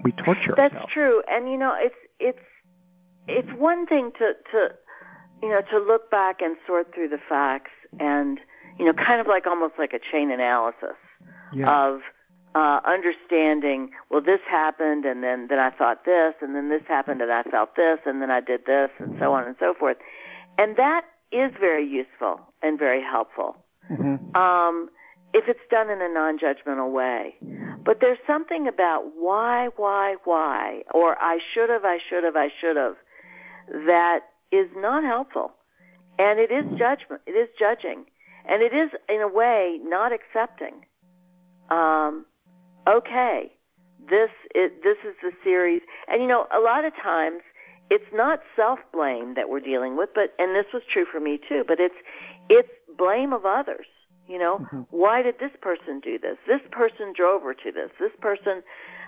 [0.03, 0.57] We torture ourselves.
[0.57, 0.93] That's ourselves.
[0.93, 2.39] true, and you know, it's it's
[3.25, 4.73] it's one thing to to
[5.41, 8.41] you know to look back and sort through the facts, and
[8.77, 10.97] you know, kind of like almost like a chain analysis
[11.53, 11.85] Yeah.
[11.85, 12.01] of
[12.53, 13.91] uh, understanding.
[14.09, 17.43] Well, this happened, and then then I thought this, and then this happened, and I
[17.43, 19.95] felt this, and then I did this, and so on and so forth.
[20.57, 23.55] And that is very useful and very helpful.
[23.89, 24.35] Mm-hmm.
[24.35, 24.89] Um,
[25.35, 27.35] if it's done in a non-judgmental way.
[27.83, 32.49] But there's something about why, why, why, or I should have, I should have, I
[32.61, 32.95] should have,
[33.85, 34.21] that
[34.53, 35.51] is not helpful.
[36.17, 38.05] And it is judgment, it is judging.
[38.45, 40.85] And it is, in a way, not accepting.
[41.69, 42.25] Um,
[42.87, 43.51] okay,
[44.09, 45.81] this is, this is the series.
[46.07, 47.41] And you know, a lot of times,
[47.89, 51.65] it's not self-blame that we're dealing with, but, and this was true for me too,
[51.67, 51.95] but it's,
[52.47, 53.85] it's blame of others
[54.27, 54.81] you know, mm-hmm.
[54.89, 56.37] why did this person do this?
[56.47, 57.91] This person drove her to this.
[57.99, 58.63] This person,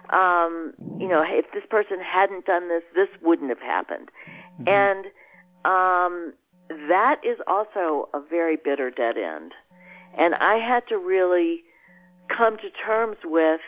[0.09, 4.09] um, you know, if this person hadn't done this, this wouldn't have happened.
[4.61, 4.67] Mm-hmm.
[4.67, 5.05] And
[5.65, 6.33] um,
[6.89, 9.53] that is also a very bitter dead end.
[10.17, 11.63] And I had to really
[12.27, 13.61] come to terms with,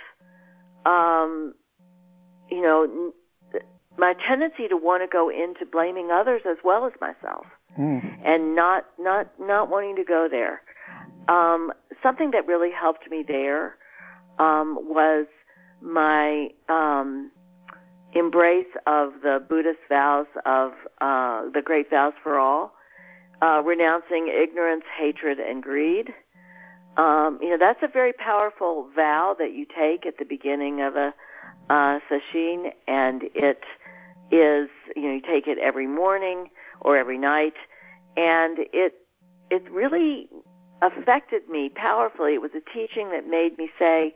[0.86, 1.54] um,
[2.50, 3.14] you know,
[3.98, 7.46] my tendency to want to go into blaming others as well as myself,
[7.78, 8.18] mm.
[8.24, 10.62] and not not not wanting to go there.
[11.30, 13.78] Um, something that really helped me there
[14.40, 15.28] um, was
[15.80, 17.32] my um,
[18.14, 22.74] embrace of the Buddhist vows of uh, the great vows for all,
[23.42, 26.14] uh, renouncing ignorance, hatred, and greed.
[26.98, 30.96] Um, you know, that's a very powerful vow that you take at the beginning of
[30.96, 31.14] a
[31.70, 33.64] uh, sesshin, and it
[34.32, 36.50] is, you know, you take it every morning
[36.82, 37.54] or every night,
[38.18, 38.96] and it
[39.52, 40.28] it really
[40.82, 42.34] affected me powerfully.
[42.34, 44.16] It was a teaching that made me say,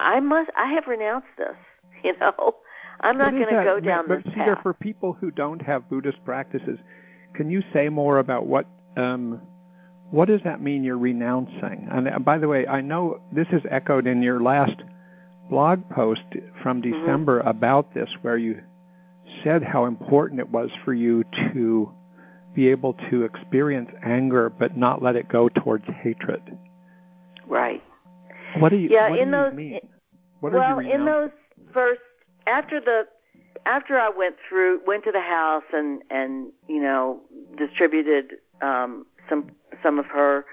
[0.00, 1.56] I must, I have renounced this.
[2.04, 2.54] You know,
[3.00, 4.62] I'm not going to go down but this Cedar, path.
[4.62, 6.78] for people who don't have Buddhist practices,
[7.34, 9.42] can you say more about what um,
[10.12, 10.84] what does that mean?
[10.84, 11.88] You're renouncing.
[11.90, 14.84] And uh, by the way, I know this is echoed in your last
[15.50, 16.22] blog post
[16.62, 17.00] from Mm-hmm.
[17.00, 17.48] December mm-hmm.
[17.48, 18.62] about this, where you
[19.42, 21.92] said how important it was for you to
[22.58, 26.42] be able to experience anger but not let it go towards hatred.
[27.46, 27.80] Right.
[28.58, 29.52] What do you Yeah, what in those
[30.40, 31.30] well, in those
[31.72, 32.00] first
[32.48, 33.06] after the
[33.64, 37.20] after I went through went to the house and and you know
[37.56, 40.44] distributed um some some of her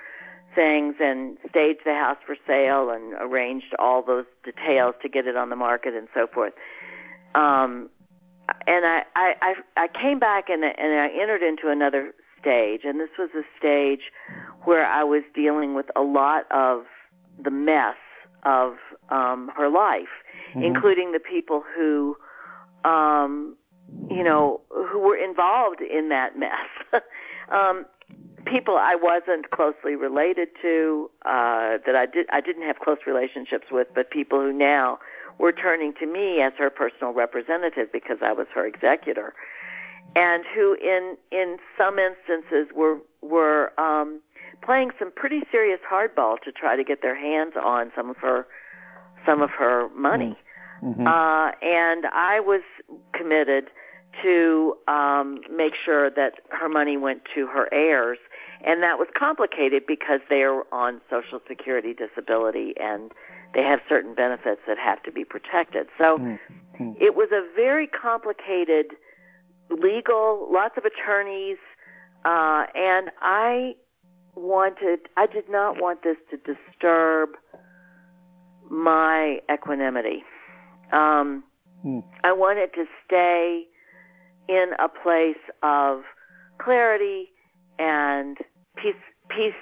[0.54, 5.36] things and staged the house for sale and arranged all those details to get it
[5.36, 6.54] on the market and so forth.
[7.34, 7.90] Um
[8.68, 13.00] and I, I, I, I came back and, and I entered into another stage, and
[13.00, 14.12] this was a stage
[14.64, 16.86] where I was dealing with a lot of
[17.40, 17.96] the mess
[18.44, 18.78] of
[19.10, 20.10] um, her life,
[20.50, 20.62] mm-hmm.
[20.62, 22.16] including the people who,
[22.84, 23.58] um,
[24.10, 26.68] you know, who were involved in that mess.
[27.50, 27.86] um,
[28.46, 33.68] people I wasn't closely related to, uh, that I did I didn't have close relationships
[33.72, 35.00] with, but people who now
[35.38, 39.34] were turning to me as her personal representative because I was her executor,
[40.16, 44.22] and who in in some instances were were um,
[44.62, 48.48] playing some pretty serious hardball to try to get their hands on some of her
[49.26, 50.38] some of her money,
[50.84, 51.06] mm-hmm.
[51.08, 52.62] uh, and I was
[53.14, 53.72] committed
[54.22, 58.18] to um, make sure that her money went to her heirs,
[58.64, 63.12] and that was complicated because they are on Social Security disability and
[63.56, 65.88] they have certain benefits that have to be protected.
[65.98, 66.92] So mm-hmm.
[67.00, 68.88] it was a very complicated
[69.70, 71.58] legal, lots of attorneys,
[72.26, 73.76] uh, and I
[74.36, 77.30] wanted, I did not want this to disturb
[78.70, 80.24] my equanimity.
[80.92, 81.44] Um,
[81.86, 82.04] mm.
[82.24, 83.66] I wanted to stay
[84.50, 86.04] in a place of
[86.58, 87.30] clarity
[87.80, 88.38] and
[88.76, 88.96] peace,
[89.30, 89.54] peace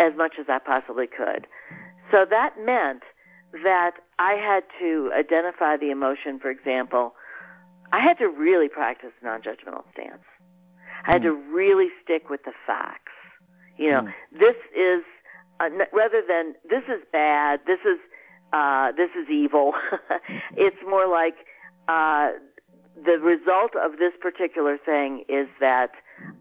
[0.00, 1.46] as much as I possibly could.
[2.10, 3.02] So that meant
[3.64, 7.14] that I had to identify the emotion, for example.
[7.92, 10.24] I had to really practice non-judgmental stance.
[11.06, 11.26] I had Mm.
[11.26, 13.12] to really stick with the facts.
[13.78, 14.14] You know, Mm.
[14.32, 15.04] this is
[15.60, 17.98] uh, rather than this is bad, this is
[18.52, 19.74] uh, this is evil.
[20.56, 21.36] it's more like
[21.88, 22.32] uh,
[23.04, 25.90] the result of this particular thing is that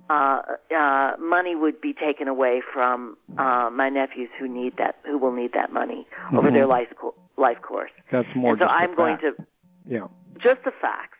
[0.09, 0.41] uh,
[0.75, 5.33] uh, money would be taken away from uh, my nephews who need that, who will
[5.33, 6.53] need that money over Mhm.
[6.53, 7.91] their life co- life course.
[8.11, 8.51] That's more.
[8.53, 9.37] and so I'm going fact.
[9.37, 9.45] to
[9.85, 10.07] Yeah.
[10.37, 11.17] just the facts,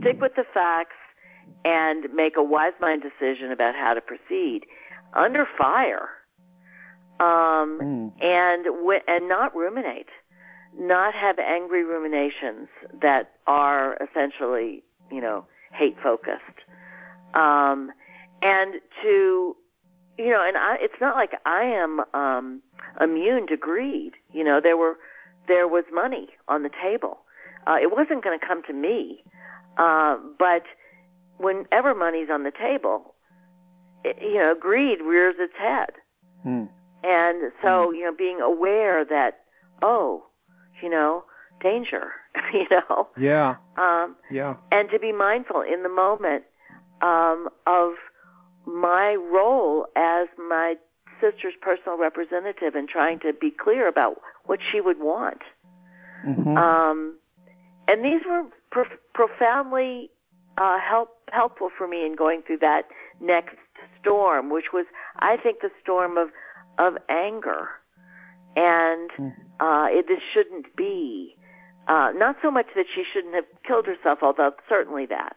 [0.00, 0.96] stick with the facts,
[1.64, 4.66] and make a wise mind decision about how to proceed
[5.14, 6.08] under fire,
[7.20, 8.12] um, Mm.
[8.22, 10.08] and w- and not ruminate,
[10.78, 12.68] not have angry ruminations
[13.00, 16.64] that are essentially, you know, hate focused,
[17.34, 17.92] um,
[18.42, 19.56] and to,
[20.18, 22.62] you know, and I, it's not like I am um,
[23.00, 24.12] immune to greed.
[24.32, 24.98] You know, there were
[25.46, 27.20] there was money on the table.
[27.66, 29.24] Uh, it wasn't going to come to me,
[29.76, 30.64] uh, but
[31.38, 33.14] whenever money's on the table,
[34.04, 35.90] you know, greed rears its head.
[36.46, 36.68] Mm.
[37.04, 39.40] And so, you know, being aware that,
[39.82, 40.24] oh,
[40.82, 41.24] you know,
[41.60, 42.12] danger,
[42.52, 43.08] you know.
[43.16, 43.56] Yeah.
[43.76, 44.56] Um, Yeah.
[44.72, 46.44] and to be mindful in the moment
[47.00, 47.92] um, of
[48.68, 50.76] my role as my
[51.20, 55.42] sister's personal representative and trying to be clear about what she would want.
[56.22, 57.18] hmm Um,
[57.88, 60.10] and these were prof- profoundly
[60.58, 62.86] uh, help helpful for me in going through that
[63.20, 63.56] next
[64.00, 64.86] storm, which was,
[65.18, 66.28] I think, the storm of
[66.78, 67.68] of anger,
[68.56, 69.32] and Mm.
[69.60, 71.34] uh, it, this shouldn't be.
[71.88, 75.36] Uh, not so much that she shouldn't have killed herself, although certainly that,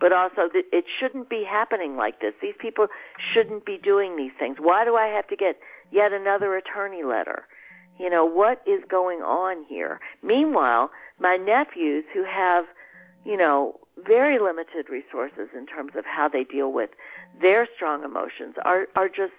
[0.00, 2.34] but also it shouldn't be happening like this.
[2.40, 2.88] These people
[3.18, 4.56] shouldn't be doing these things.
[4.58, 5.58] Why do I have to get
[5.90, 7.46] yet another attorney letter?
[7.98, 10.00] You know, what is going on here?
[10.22, 12.64] Meanwhile, my nephews who have,
[13.26, 16.90] you know, very limited resources in terms of how they deal with
[17.38, 19.34] their strong emotions are, are just,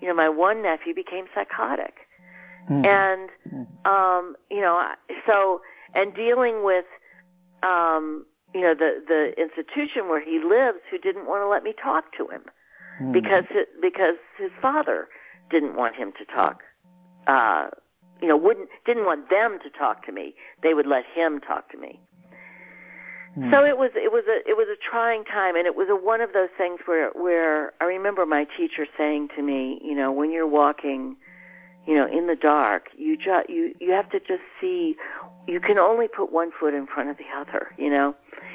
[0.00, 2.06] you know, my one nephew became psychotic.
[2.70, 2.86] Mm.
[2.86, 3.86] And, Mm.
[3.86, 4.94] um, you know, I-
[5.26, 5.60] so,
[5.94, 6.86] and dealing with,
[7.64, 11.72] um, you know, the, the institution where he lives who didn't want to let me
[11.72, 12.42] talk to him
[13.00, 13.12] Mm.
[13.12, 15.08] because it, because his father
[15.50, 16.62] didn't want him to talk.
[17.26, 17.68] Uh,
[18.20, 20.34] you know, wouldn't didn't want them to talk to me.
[20.62, 22.00] They would let him talk to me.
[23.36, 23.50] Mm.
[23.50, 25.96] So it was it was a it was a trying time, and it was a,
[25.96, 30.12] one of those things where where I remember my teacher saying to me, you know,
[30.12, 31.16] when you're walking,
[31.86, 34.96] you know, in the dark, you just you you have to just see.
[35.46, 37.74] You can only put one foot in front of the other.
[37.76, 38.14] You know,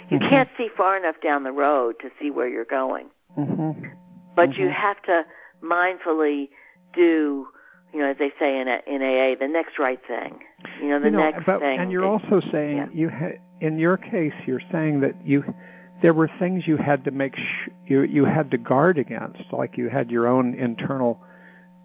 [0.10, 0.30] you Mhm.
[0.30, 3.08] can't see far enough down the road to see where you're going
[3.38, 3.92] Mhm.
[4.36, 4.72] but you Mhm.
[4.72, 5.26] have to
[5.64, 6.50] mindfully
[6.94, 7.48] do,
[7.94, 10.44] you know, as they say in a, in AA, the next right thing.
[10.82, 11.80] You know, the you know, next but, thing.
[11.80, 12.88] And you're that- also saying yeah.
[12.92, 15.44] you ha- in your case, you're saying that you
[16.02, 19.78] there were things you had to make sh- you you had to guard against, like
[19.78, 21.22] you had your own internal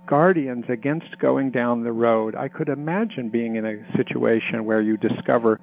[0.07, 2.35] guardians against going down the road.
[2.37, 5.61] I could imagine being in a situation where you discover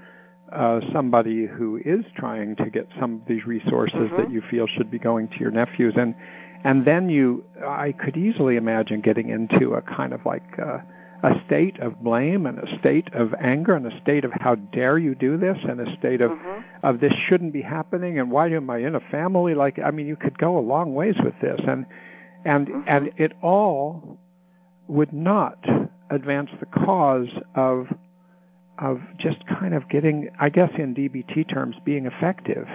[0.52, 4.18] uh, somebody who is trying to get some of these resources Mhm.
[4.18, 6.16] that you feel should be going to your nephews, and
[6.64, 10.78] and then you, I could easily imagine getting into a kind of like uh,
[11.24, 14.98] a state of blame and a state of anger and a state of how dare
[14.98, 16.64] you do this and a state of Mhm.
[16.84, 20.08] of this shouldn't be happening and why am I in a family like I mean
[20.08, 21.86] you could go a long ways with this and
[22.44, 22.84] and Mhm.
[22.88, 24.18] and it all
[24.88, 25.58] would not
[26.10, 27.88] advance the cause of
[28.82, 32.68] of just kind of getting I guess in DBT terms being effective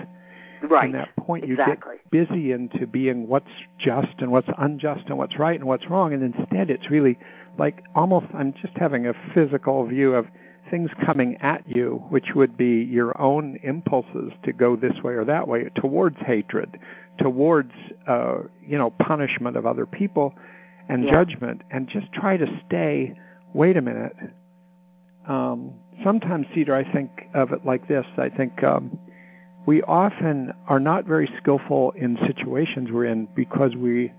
[0.63, 0.85] right.
[0.85, 1.95] and that point exactly.
[1.95, 5.89] you get busy into being what's just and what's unjust and what's right and what's
[5.91, 7.19] wrong and instead it's really
[7.59, 10.27] like almost I'm just having a physical view of
[10.71, 15.25] things coming at you which would be your own impulses to go this way or
[15.25, 16.79] that way towards hatred
[17.19, 17.73] towards
[18.07, 20.35] uh, you know punishment of other people
[20.89, 21.13] and Yeah.
[21.13, 23.15] judgment and just try to stay
[23.55, 24.17] wait a minute
[25.29, 28.99] um, sometimes Cedar I think of it like this I think um,
[29.67, 34.13] we often are not very skillful in situations we're in because we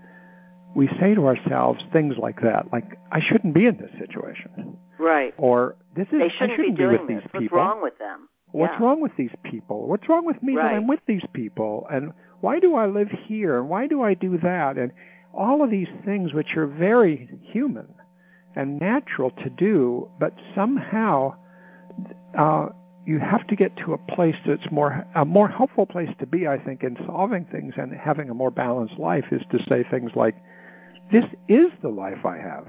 [0.76, 5.34] we say to ourselves things like that, like I shouldn't be in this situation, Right.
[5.38, 7.22] or this is They I shouldn't, shouldn't be doing with this.
[7.24, 7.58] these What's people.
[7.58, 8.28] wrong with them?
[8.52, 8.84] What's Yeah.
[8.84, 9.88] wrong with these people?
[9.88, 11.86] What's wrong with me that I'm with these people?
[11.90, 13.58] And why do I live here?
[13.58, 14.76] And why do I do that?
[14.76, 14.92] And
[15.34, 17.86] all of these things which are very human
[18.54, 21.34] and natural to do, but somehow
[22.36, 22.68] uh,
[23.06, 26.46] you have to get to a place that's more a more helpful place to be,
[26.46, 30.12] I think, in solving things and having a more balanced life is to say things
[30.14, 30.34] like,
[31.10, 32.66] "This is the life I have.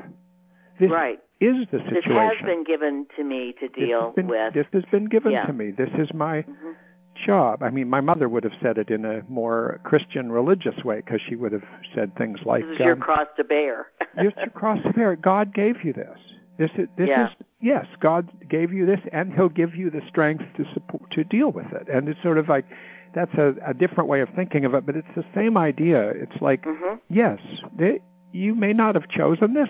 [0.79, 1.19] This Right.
[1.41, 1.93] is the situation.
[1.93, 4.53] This has been given to me to deal has been, with.
[4.53, 5.45] This has been given Yeah.
[5.45, 5.71] to me.
[5.71, 6.75] This is my Mhm.
[7.15, 7.61] job.
[7.61, 11.19] I mean, my mother would have said it in a more Christian religious way because
[11.21, 13.87] she would have said things like, This is your um, cross to bear.
[14.21, 15.17] "Just your cross to bear.
[15.17, 16.38] God gave you this.
[16.59, 17.27] This is this Yeah.
[17.27, 21.23] is yes, God gave you this, and He'll give you the strength to support to
[21.23, 22.65] deal with it." And it's sort of like
[23.13, 26.09] that's a, a different way of thinking of it, but it's the same idea.
[26.09, 27.39] It's like hmm yes,
[27.75, 28.01] they,
[28.33, 29.69] you may not have chosen this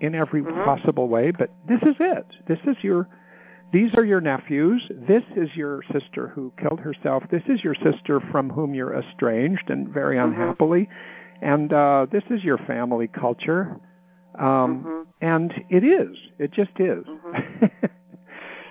[0.00, 0.64] in every Mhm.
[0.64, 2.26] possible way, but this is it.
[2.46, 3.08] This is your
[3.72, 4.90] these are your nephews.
[4.94, 7.24] This is your sister who killed herself.
[7.30, 10.24] This is your sister from whom you're estranged and very Mhm.
[10.24, 10.88] unhappily.
[11.40, 13.78] And uh, this is your family culture.
[14.38, 15.06] Um, Mhm.
[15.20, 16.16] And it is.
[16.38, 17.04] It just is.
[17.04, 17.70] Mhm.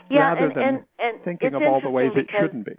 [0.10, 2.76] Yeah, Rather and, than and, and thinking of all the ways it because- shouldn't be.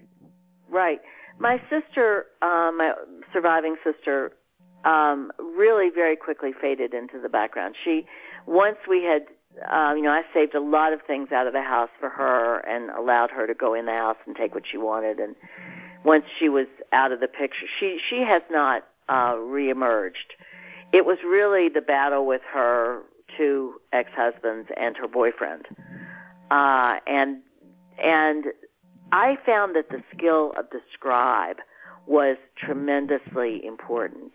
[0.71, 1.01] Right.
[1.39, 2.95] My sister, uh, my
[3.35, 4.33] surviving sister,
[4.85, 7.75] um, really very quickly faded into the background.
[7.85, 8.07] She,
[8.47, 9.27] once we had,
[9.67, 12.61] uh, you know, I saved a lot of things out of the house for her
[12.67, 15.21] and allowed her to go in the house and take what she wanted.
[15.21, 15.37] And
[16.05, 20.37] once she was out of the picture, she she has not uh, reemerged.
[20.93, 23.03] It was really the battle with her
[23.37, 25.67] two ex-husbands and her boyfriend.
[26.51, 27.43] Uh, and
[28.03, 28.47] and
[29.13, 31.59] I found that the skill of the scribe
[32.07, 34.33] was tremendously important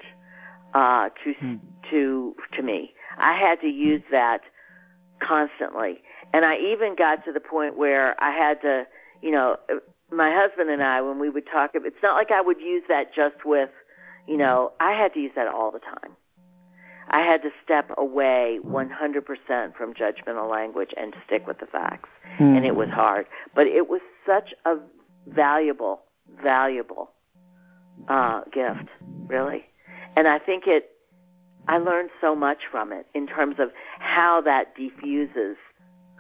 [0.73, 1.55] uh, to hmm.
[1.89, 2.93] to to me.
[3.17, 4.41] I had to use that
[5.19, 6.01] constantly,
[6.33, 8.87] and I even got to the point where I had to,
[9.21, 9.57] you know,
[10.11, 13.13] my husband and I, when we would talk, it's not like I would use that
[13.13, 13.69] just with,
[14.27, 16.15] you know, I had to use that all the time.
[17.09, 22.09] I had to step away 100% from judgmental language and stick with the facts.
[22.39, 22.57] Mm.
[22.57, 23.27] And it was hard.
[23.53, 24.77] But it was such a
[25.27, 26.01] valuable,
[26.41, 27.11] valuable
[28.07, 28.89] uh, gift,
[29.27, 29.65] really.
[30.15, 30.91] And I think it,
[31.67, 35.57] I learned so much from it in terms of how that diffuses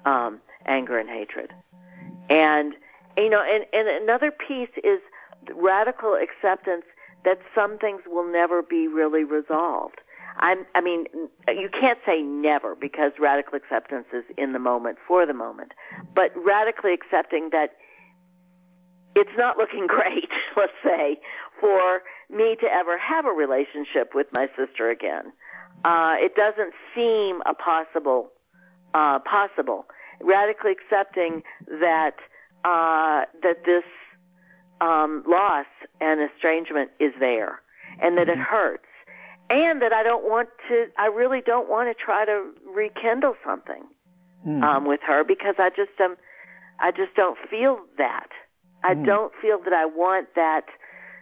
[0.05, 1.53] um, anger and hatred.
[2.29, 2.75] And,
[3.17, 4.99] you know, and, and another piece is
[5.55, 6.85] radical acceptance
[7.25, 10.01] that some things will never be really resolved.
[10.43, 11.05] I'm, I mean,
[11.47, 15.73] you can't say never because radical acceptance is in the moment for the moment,
[16.13, 17.75] but radically accepting that
[19.15, 21.21] it's not looking great, let's say,
[21.61, 25.31] for me to ever have a relationship with my sister again.
[25.85, 28.29] Uh, it doesn't seem a possible,
[28.93, 29.85] uh, possible.
[30.21, 31.41] Radically accepting
[31.79, 32.15] that,
[32.65, 33.85] uh, that this,
[34.81, 35.67] um, loss
[36.01, 37.61] and estrangement is there
[38.01, 38.41] and that it mm-hmm.
[38.41, 38.83] hurts
[39.53, 43.83] and that I don't want to, I really don't want to try to rekindle something
[44.47, 44.63] mm.
[44.63, 46.15] um, with her because I just um,
[46.79, 48.29] I just don't feel that.
[48.83, 49.05] I mm.
[49.05, 50.65] don't feel that I want that.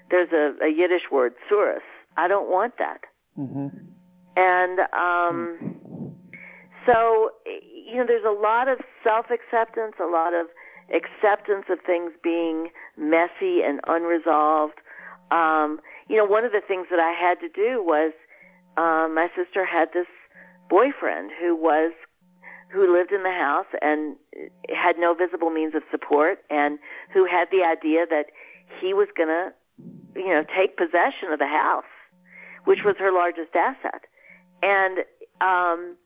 [0.10, 1.82] There's a, a Yiddish word, tsuris.
[2.18, 3.02] I don't want that.
[3.38, 3.68] Mm-hmm.
[4.36, 6.12] And um, mm.
[6.86, 10.48] so, you know, there's a lot of self acceptance, a lot of
[10.94, 14.80] acceptance of things being messy and unresolved.
[15.32, 15.80] Um,
[16.10, 18.12] you know, one of the things that I had to do was
[18.78, 20.08] um, my sister had this
[20.70, 21.92] boyfriend who was
[22.72, 24.16] who lived in the house and
[24.70, 26.80] had no visible means of support and
[27.14, 28.28] who had the idea that
[28.80, 29.54] he was going to
[30.16, 31.84] you know take possession of the house
[32.66, 34.06] which was her largest asset
[34.64, 35.00] and
[35.42, 35.98] um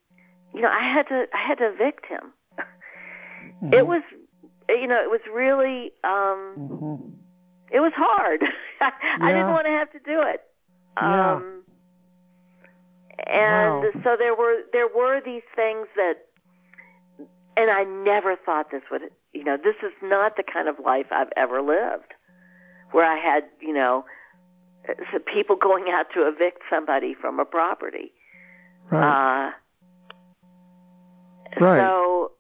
[0.53, 3.74] you know i had to i had to evict him mm-hmm.
[3.74, 4.01] it was
[4.70, 7.09] you know it was really um mm-hmm.
[7.72, 8.47] it was hard I,
[8.82, 9.18] yeah.
[9.22, 10.41] I didn't want to have to do it
[10.97, 11.63] um
[13.20, 13.91] and wow.
[14.03, 16.26] so there were there were these things that
[17.57, 19.03] and I never thought this would
[19.34, 22.13] you know this is not the kind of life I've ever lived
[22.91, 24.05] where I had you know
[25.26, 28.11] people going out to evict somebody from a property.
[28.91, 29.47] Right.
[29.47, 29.51] Uh,
[31.59, 31.80] right.
[31.80, 32.32] so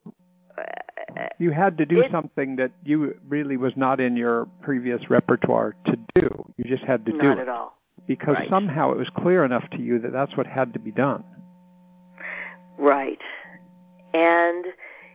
[0.55, 5.09] uh, you had to do it, something that you really was not in your previous
[5.09, 6.53] repertoire to do.
[6.57, 7.23] You just had to do it.
[7.23, 7.75] not at all
[8.07, 8.49] because right.
[8.49, 11.23] somehow it was clear enough to you that that's what had to be done.
[12.77, 13.21] Right.
[14.13, 14.65] And,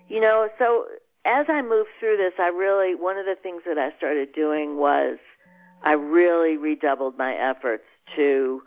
[0.08, 0.86] you know, so
[1.24, 4.76] as I moved through this, I really, one of the things that I started doing
[4.76, 5.18] was
[5.82, 7.84] I really redoubled my efforts
[8.16, 8.62] to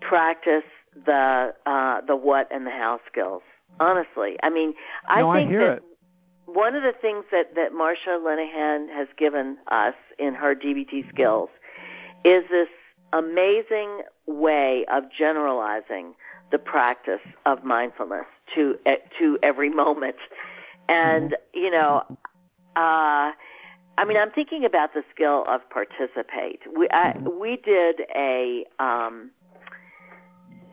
[0.00, 0.64] practice
[1.04, 3.42] the uh, the what and the how skills.
[3.78, 4.74] Honestly, I mean,
[5.06, 5.82] I no, think I that it.
[6.46, 11.50] one of the things that that Marsha Linehan has given us in her DBT skills
[12.24, 12.68] is this
[13.12, 16.14] amazing way of generalizing
[16.50, 20.16] the practice of mindfulness to eh, to every moment.
[20.88, 22.04] And you know,
[22.76, 23.32] uh,
[23.98, 26.62] I mean, I'm thinking about the skill of participate.
[26.76, 27.40] We I, mm-hmm.
[27.40, 29.30] we did a um,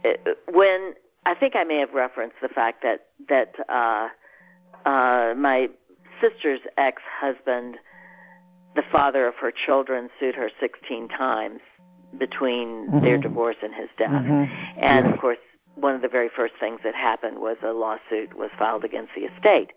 [0.03, 0.15] eh,
[0.51, 0.93] when
[1.25, 4.09] I think I may have referenced the fact that that uh,
[4.85, 5.69] uh, my
[6.21, 7.77] sister's ex-husband,
[8.75, 11.59] the father of her children, sued her 16 times
[12.17, 12.99] between mm-hmm.
[13.03, 14.09] their divorce and his death.
[14.09, 14.79] Mm-hmm.
[14.79, 15.37] And of course,
[15.75, 19.21] one of the very first things that happened was a lawsuit was filed against the
[19.21, 19.73] estate.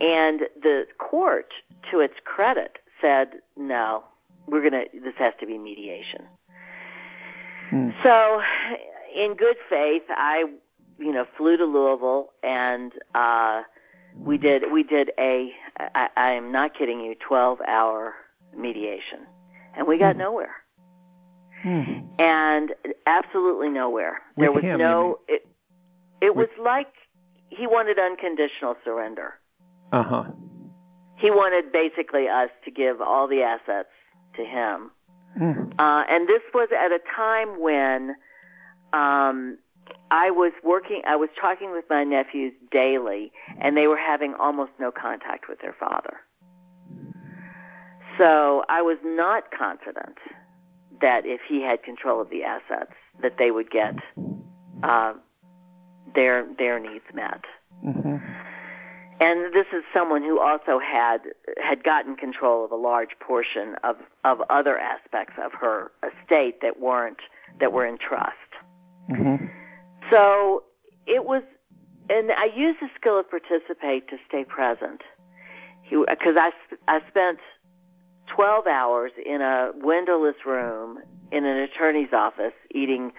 [0.00, 1.52] And the court,
[1.90, 4.04] to its credit, said, no,
[4.46, 6.26] we're going to, this has to be mediation.
[7.70, 7.94] Mm.
[8.02, 8.42] So,
[9.14, 10.44] in good faith, I,
[10.98, 13.62] you know, flew to Louisville and, uh,
[14.16, 18.14] we did, we did a, I, I am not kidding you, 12 hour
[18.56, 19.20] mediation.
[19.76, 20.20] And we got mm.
[20.20, 20.54] nowhere.
[21.62, 22.00] Hmm.
[22.18, 22.74] And
[23.06, 24.22] absolutely nowhere.
[24.36, 25.20] With there was him, no.
[25.28, 25.46] It,
[26.20, 26.48] it With...
[26.48, 26.92] was like
[27.48, 29.34] he wanted unconditional surrender.
[29.92, 30.24] Uh huh.
[31.16, 33.90] He wanted basically us to give all the assets
[34.36, 34.90] to him.
[35.38, 35.74] Mm.
[35.78, 38.16] Uh, and this was at a time when
[38.92, 39.58] um,
[40.10, 44.72] I was working, I was talking with my nephews daily, and they were having almost
[44.78, 46.16] no contact with their father.
[48.18, 50.18] So I was not confident
[51.00, 52.92] that if he had control of the assets,
[53.22, 53.94] that they would get
[54.82, 55.14] uh,
[56.14, 57.44] their their needs met.
[57.84, 58.16] Mm-hmm.
[59.20, 61.20] And this is someone who also had
[61.62, 66.80] had gotten control of a large portion of of other aspects of her estate that
[66.80, 67.20] weren't
[67.60, 68.34] that were in trust.
[69.10, 69.46] Mm-hmm.
[70.10, 70.64] So
[71.06, 71.42] it was,
[72.08, 75.02] and I used the skill of participate to stay present.
[75.90, 76.52] Because I
[76.88, 77.40] I spent
[78.34, 80.98] 12 hours in a windowless room
[81.32, 83.12] in an attorney's office eating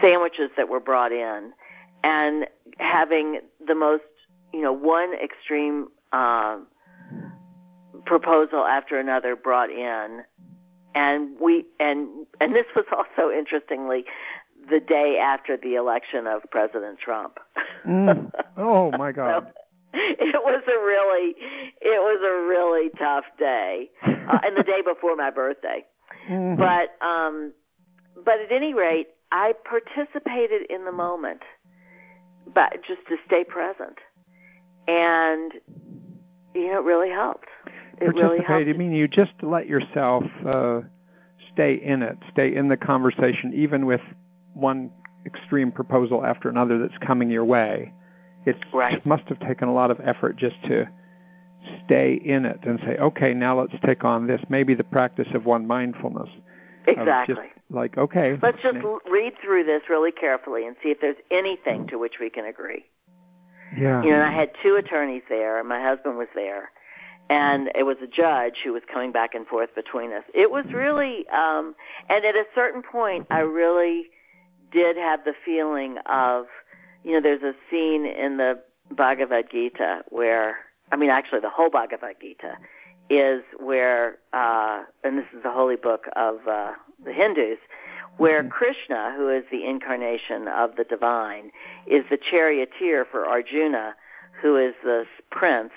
[0.00, 1.52] sandwiches that were brought in
[2.02, 2.46] and
[2.78, 4.02] having the most,
[4.52, 6.66] you know, one extreme um,
[8.04, 10.22] proposal after another brought in.
[10.94, 14.04] And we and and this was also interestingly
[14.70, 17.38] the day after the election of President Trump.
[17.86, 18.30] mm.
[18.56, 19.46] Oh my God.
[19.46, 19.63] so,
[20.18, 21.34] it was a really
[21.80, 25.84] it was a really tough day uh, and the day before my birthday
[26.28, 26.60] Mm-hmm.
[26.60, 27.52] but um
[28.24, 31.42] but at any rate i participated in the moment
[32.54, 33.98] but just to stay present
[34.86, 35.52] and
[36.54, 37.48] you know it really helped
[38.00, 40.80] it really helped I mean, you just let yourself uh,
[41.52, 44.00] stay in it, stay in the conversation, even with
[44.52, 44.90] one
[45.26, 47.92] extreme proposal after another that's coming your way.
[48.46, 49.04] It Right.
[49.06, 50.88] must have taken a lot of effort just to
[51.84, 54.42] stay in it and say, okay, now let's take on this.
[54.48, 56.28] Maybe the practice of one mindfulness.
[56.86, 58.38] exactly just like, okay.
[58.42, 62.18] let's just l- read through this really carefully and see if there's anything to which
[62.20, 62.84] we can agree
[63.76, 64.02] yeah.
[64.02, 66.70] You know, and I had two attorneys there, and my husband was there,
[67.28, 70.24] and it was a judge who was coming back and forth between us.
[70.34, 71.74] It was really, um,
[72.08, 74.06] and at a certain point, I really
[74.70, 76.46] did have the feeling of,
[77.04, 80.56] you know, there's a scene in the Bhagavad Gita where,
[80.90, 82.56] I mean, actually, the whole Bhagavad Gita
[83.10, 86.72] is where, uh, and this is the holy book of uh,
[87.04, 87.58] the Hindus,
[88.16, 91.50] where Krishna, who is the incarnation of the divine,
[91.86, 93.94] is the charioteer for Arjuna,
[94.40, 95.72] who is the prince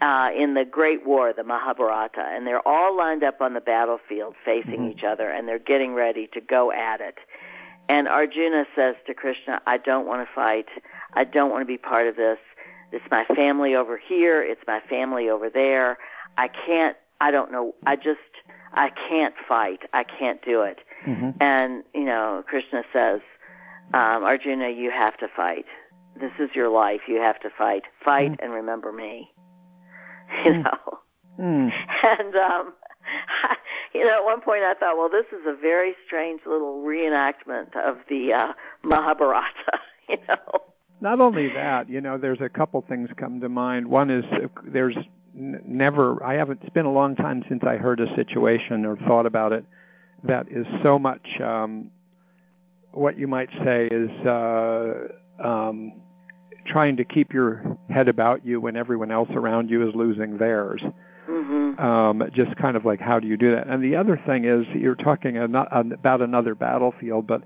[0.00, 4.34] uh, in the Great War, the Mahabharata, and they're all lined up on the battlefield
[4.44, 4.90] facing Mhm.
[4.90, 7.18] each other, and they're getting ready to go at it.
[7.88, 10.68] And Arjuna says to Krishna, "I don't want to fight.
[11.14, 12.38] I don't want to be part of this.
[12.92, 14.42] It's my family over here.
[14.42, 15.98] It's my family over there.
[16.38, 16.96] I can't.
[17.20, 17.74] I don't know.
[17.86, 18.20] I just.
[18.74, 19.82] I can't fight.
[19.92, 21.34] I can't do it." Mhm.
[21.40, 23.20] And you know, Krishna says,
[23.92, 25.66] um, Arjuna, you have to fight.
[26.16, 27.02] This is your life.
[27.08, 27.84] You have to fight.
[28.04, 29.32] Fight and remember me.
[30.44, 30.64] You Mm.
[30.64, 30.98] know.
[31.38, 31.72] Mm.
[32.20, 32.72] And um,
[33.94, 37.76] you know, at one point I thought, well, this is a very strange little reenactment
[37.76, 39.80] of the uh, Mahabharata.
[40.08, 40.62] You know.
[41.00, 43.86] Not only that, you know, there's a couple things come to mind.
[43.86, 44.96] One is uh, there's
[45.32, 49.24] never, I haven't, it's been a long time since I heard a situation or thought
[49.24, 49.64] about it
[50.24, 51.90] that is so much um,
[52.92, 55.08] what you might say is uh,
[55.42, 55.92] um,
[56.66, 60.82] trying to keep your head about you when everyone else around you is losing theirs.
[61.28, 61.78] Mhm.
[61.80, 63.66] Um, just kind of like how do you do that?
[63.68, 67.42] And the other thing is you're talking about another battlefield, but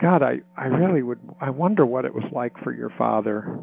[0.00, 3.60] God, I, I really would I wonder what it was like for your father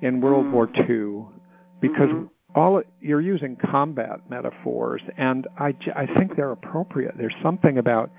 [0.00, 0.50] in World Mm.
[0.52, 1.26] War II,
[1.80, 2.28] because Mhm.
[2.54, 7.16] all you're using combat metaphors, and I j- I think they're appropriate.
[7.16, 8.10] There's something about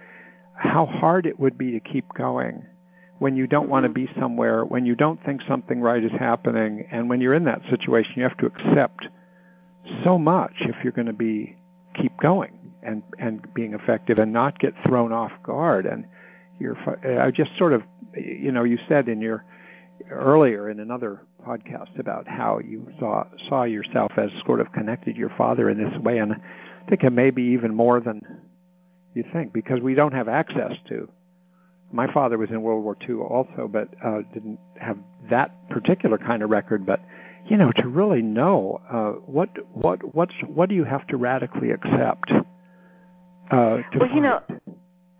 [0.55, 2.63] how hard it would be to keep going
[3.19, 3.93] when you don't want to Mhm.
[3.95, 7.63] be somewhere, when you don't think something right is happening, and when you're in that
[7.65, 9.09] situation, you have to accept
[10.03, 11.55] so much if you're going to be
[11.95, 15.85] keep going and and being effective and not get thrown off guard.
[15.85, 16.05] And
[16.59, 16.77] you're
[17.21, 17.83] I just sort of
[18.15, 19.43] you know you said in your
[20.09, 25.31] earlier in another podcast about how you saw saw yourself as sort of connected your
[25.37, 26.19] father in this way.
[26.19, 28.21] And I think it may be even more than
[29.13, 31.09] you think because we don't have access to
[31.91, 34.97] my father was in World War II also but uh didn't have
[35.29, 36.99] that particular kind of record but
[37.45, 41.71] you know to really know uh what what what's what do you have to radically
[41.71, 42.31] accept
[43.51, 44.41] uh to Well, you know.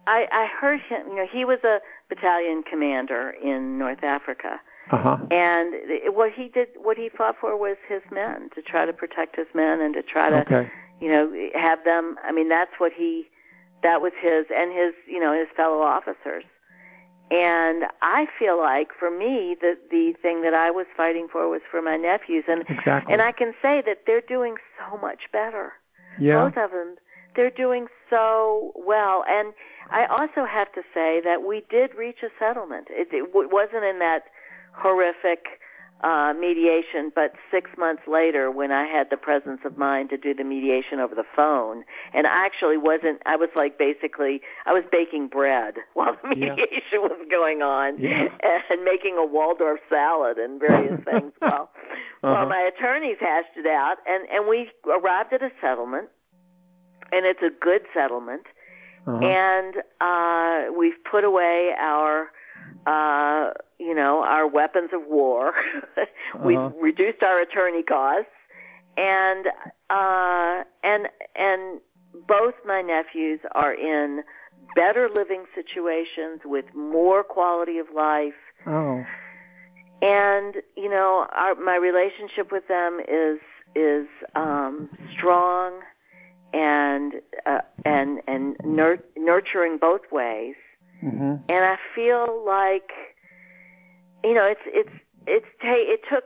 [0.06, 1.08] I, I heard him.
[1.08, 4.60] You know, he was a battalion commander in North Africa,
[4.92, 5.74] uh-huh and
[6.14, 9.48] what he did, what he fought for was his men to try to protect his
[9.54, 10.70] men and to try to, okay
[11.04, 12.16] you know, have them.
[12.24, 13.28] I mean, that's what he,
[13.82, 16.46] that was his and his, you know, his fellow officers.
[17.34, 21.62] And I feel like for me, the the thing that I was fighting for was
[21.70, 23.12] for my nephews, and exactly.
[23.12, 25.74] and I can say that they're doing so much better.
[26.20, 26.44] Yeah.
[26.44, 26.96] Both of them
[27.36, 29.24] they're doing so well.
[29.28, 29.54] And
[29.90, 32.88] i also have to say that we did reach a settlement.
[32.90, 34.26] It, it w- wasn't in that
[34.74, 35.60] horrific
[36.04, 40.34] uh, mediation, but six months later, when I had the presence of mind to do
[40.34, 44.84] the mediation over the phone, and I actually wasn't, I was like basically, I was
[44.92, 47.00] baking bread while the mediation yeah.
[47.00, 48.28] was going on, yeah.
[48.70, 51.32] and making a Waldorf salad and various things.
[51.40, 52.34] While, uh-huh.
[52.34, 56.10] while my attorneys hashed it out, and and we arrived at a settlement,
[57.14, 58.44] and it's a good settlement,
[59.08, 59.20] uh-huh.
[59.20, 62.30] and uh, we've put away our
[62.86, 63.52] uh,
[63.84, 65.54] you know, our weapons of war.
[66.44, 66.76] We've uh-huh.
[66.82, 68.32] reduced our attorney costs,
[68.98, 69.48] and
[69.90, 71.82] uh, and and
[72.28, 74.24] both my nephews are in
[74.76, 78.34] better living situations with more quality of life.
[78.66, 79.04] Oh.
[80.02, 83.40] And you know, our my relationship with them is
[83.76, 85.82] is um, strong
[86.54, 87.16] and
[87.46, 90.56] uh, and and nur- nurturing both ways.
[91.04, 91.36] Mm-hmm.
[91.50, 92.92] And I feel like,
[94.24, 96.26] you know, it's it's it's it took.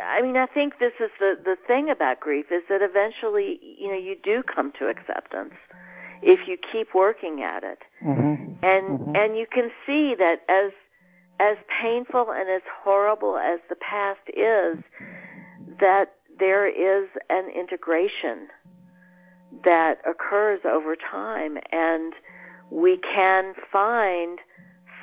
[0.00, 3.88] I mean, I think this is the the thing about grief is that eventually, you
[3.88, 5.54] know, you do come to acceptance
[6.22, 8.52] if you keep working at it, mm-hmm.
[8.62, 9.16] and mm-hmm.
[9.16, 10.72] and you can see that as
[11.40, 14.78] as painful and as horrible as the past is,
[15.80, 18.48] that there is an integration
[19.64, 22.12] that occurs over time and
[22.70, 24.38] we can find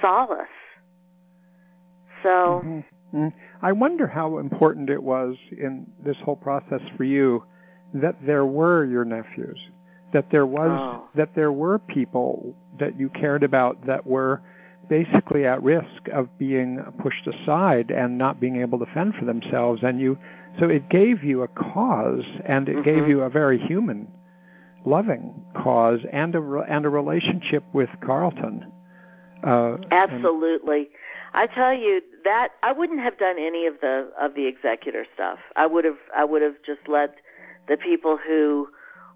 [0.01, 0.47] solace.
[2.23, 2.61] So.
[2.63, 3.17] Mm-hmm.
[3.17, 3.37] mm-hmm.
[3.61, 7.43] I wonder how important it was in this whole process for you
[7.93, 9.59] that there were your nephews,
[10.13, 11.09] that there was oh.
[11.15, 14.41] that there were people that you cared about that were
[14.87, 19.81] basically at risk of being pushed aside and not being able to fend for themselves
[19.81, 20.15] and you
[20.59, 22.83] so it gave you a cause and it mm-hmm.
[22.83, 24.07] gave you a very human
[24.85, 28.71] loving cause and a and a relationship with Carlton.
[29.43, 30.87] Uh, Absolutely, and,
[31.35, 35.37] I tell you that I wouldn't have done any of the of the executor stuff.
[35.57, 37.17] I would have I would have just let
[37.67, 38.69] the people who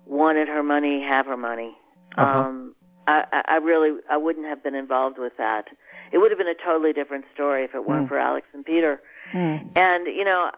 [0.05, 1.77] wanted her money have her money.
[2.17, 2.39] Uh-huh.
[2.39, 2.75] Um,
[3.07, 5.69] I, I really I wouldn't have been involved with that.
[6.11, 8.09] It would have been a totally different story if it weren't mm.
[8.09, 9.01] for Alex and Peter.
[9.31, 9.69] Mm.
[9.77, 10.51] And you know,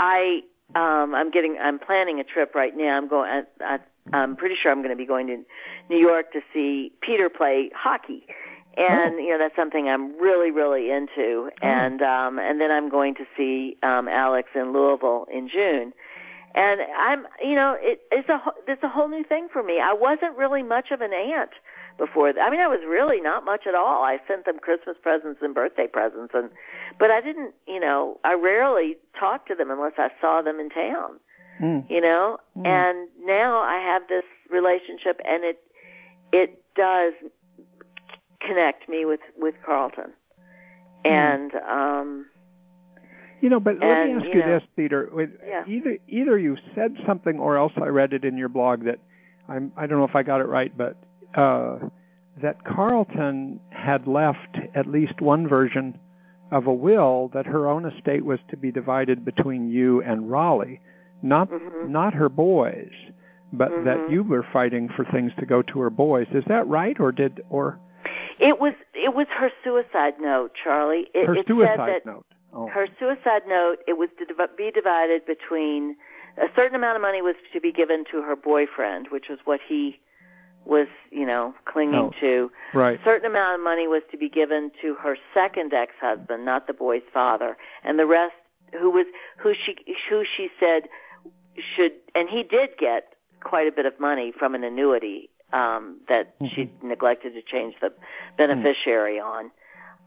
[0.00, 0.42] I
[0.74, 2.96] um, I'm getting I'm planning a trip right now.
[2.96, 3.30] I'm going.
[3.30, 3.78] I, I
[4.12, 5.44] I'm pretty sure I'm going to be going to
[5.88, 8.26] New York to see Peter play hockey.
[8.76, 9.18] And oh.
[9.18, 11.66] you know that's something I'm really really into, oh.
[11.66, 15.92] and um, and then I'm going to see um, Alex in Louisville in June,
[16.54, 19.80] and I'm you know it, it's a it's a whole new thing for me.
[19.80, 21.50] I wasn't really much of an aunt
[21.98, 22.32] before.
[22.40, 24.02] I mean, I was really not much at all.
[24.02, 26.50] I sent them Christmas presents and birthday presents, and
[26.98, 30.70] but I didn't you know I rarely talked to them unless I saw them in
[30.70, 31.20] town
[31.62, 31.90] mm.
[31.90, 32.66] you know mm.
[32.66, 35.62] and now i have this relationship and it
[36.32, 37.12] it does
[38.46, 40.12] connect me with with carlton
[41.04, 41.10] mm.
[41.10, 42.26] and um
[43.40, 45.64] you know but let me ask you you, know, this peter yeah.
[45.66, 48.98] either either you said something or else i read it in your blog that
[49.48, 50.96] i'm i don't know if i got it right but
[51.34, 51.78] uh
[52.40, 55.98] that carlton had left at least one version
[56.50, 60.80] of a will that her own estate was to be divided between you and Raleigh
[61.22, 61.90] not mm-hmm.
[61.90, 62.92] not her boys,
[63.52, 63.84] but mm-hmm.
[63.84, 66.26] that you were fighting for things to go to her boys.
[66.32, 67.78] Is that right, or did or?
[68.38, 71.08] It was it was her suicide note, Charlie.
[71.14, 72.26] It, her it suicide said that note.
[72.52, 72.68] Oh.
[72.68, 73.78] Her suicide note.
[73.86, 75.96] It was to div- be divided between
[76.36, 79.60] a certain amount of money was to be given to her boyfriend, which was what
[79.66, 80.00] he
[80.64, 82.20] was, you know, clinging oh.
[82.20, 82.50] to.
[82.72, 83.00] Right.
[83.00, 86.74] A certain amount of money was to be given to her second ex-husband, not the
[86.74, 88.34] boy's father, and the rest,
[88.78, 89.06] who was
[89.38, 89.76] who she
[90.08, 90.88] who she said
[91.56, 96.38] should, and he did get quite a bit of money from an annuity um, that
[96.38, 96.54] mm-hmm.
[96.54, 97.92] she neglected to change the
[98.36, 99.26] beneficiary mm-hmm.
[99.26, 99.50] on.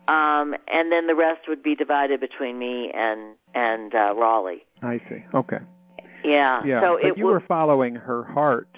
[0.08, 4.64] Um, and then the rest would be divided between me and and uh, Raleigh.
[4.84, 5.24] I see.
[5.34, 5.58] Okay.
[6.24, 6.64] Yeah.
[6.64, 6.82] Yeah.
[6.82, 8.70] So but you w- were following her heart,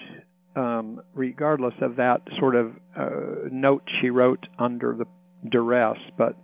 [0.56, 3.10] um, regardless of that sort of uh,
[3.50, 5.06] note she wrote under the
[5.50, 5.98] duress.
[6.16, 6.36] But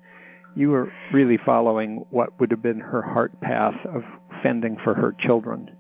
[0.55, 4.03] you were really following what would have been her heart path of
[4.43, 5.74] fending for her children.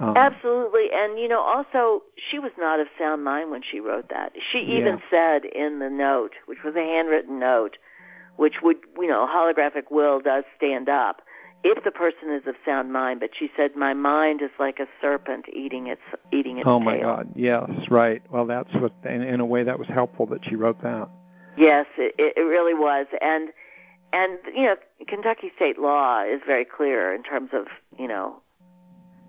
[0.00, 4.08] Um, Absolutely, and you know, also she was not of sound mind when she wrote
[4.10, 4.32] that.
[4.52, 5.10] She even Yeah.
[5.10, 7.78] said in the note, which was a handwritten note,
[8.36, 11.22] which would, you know, holographic will does stand up
[11.64, 13.18] if the person is of sound mind.
[13.18, 16.96] But she said, "My mind is like a serpent eating its eating its Oh my
[16.96, 17.32] tail." God!
[17.34, 18.22] Yes, right.
[18.30, 18.92] Well, that's what.
[19.04, 21.08] In, in a way, that was helpful that she wrote that.
[21.56, 23.48] Yes, it, it really was, and
[24.12, 24.76] and you know,
[25.08, 27.66] Kentucky state law is very clear in terms of
[27.98, 28.42] you know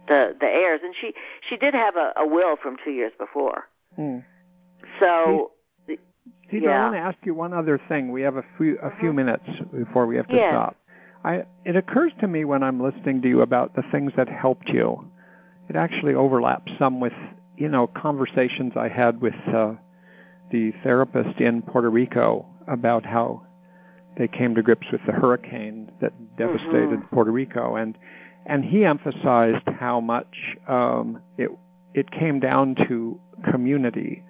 [0.09, 1.13] the the heirs, and she
[1.47, 3.69] she did have a, a will from two years before.
[3.95, 4.19] Hmm.
[4.99, 5.51] So
[6.49, 6.79] Peter, yeah.
[6.79, 8.11] I want to ask you one other thing.
[8.11, 9.15] We have a few a few Mhm.
[9.15, 10.51] minutes before we have to Yes.
[10.51, 10.75] stop.
[11.23, 14.69] I, it occurs to me when I'm listening to you about the things that helped
[14.69, 15.05] you.
[15.69, 17.13] It actually overlaps some with,
[17.57, 19.73] you know, conversations I had with uh,
[20.49, 23.43] the therapist in Puerto Rico about how
[24.17, 27.15] they came to grips with the hurricane that devastated mm-hmm.
[27.15, 27.97] Puerto Rico, and
[28.45, 31.49] and he emphasized how much um, it
[31.93, 33.19] it came down to
[33.51, 34.23] community,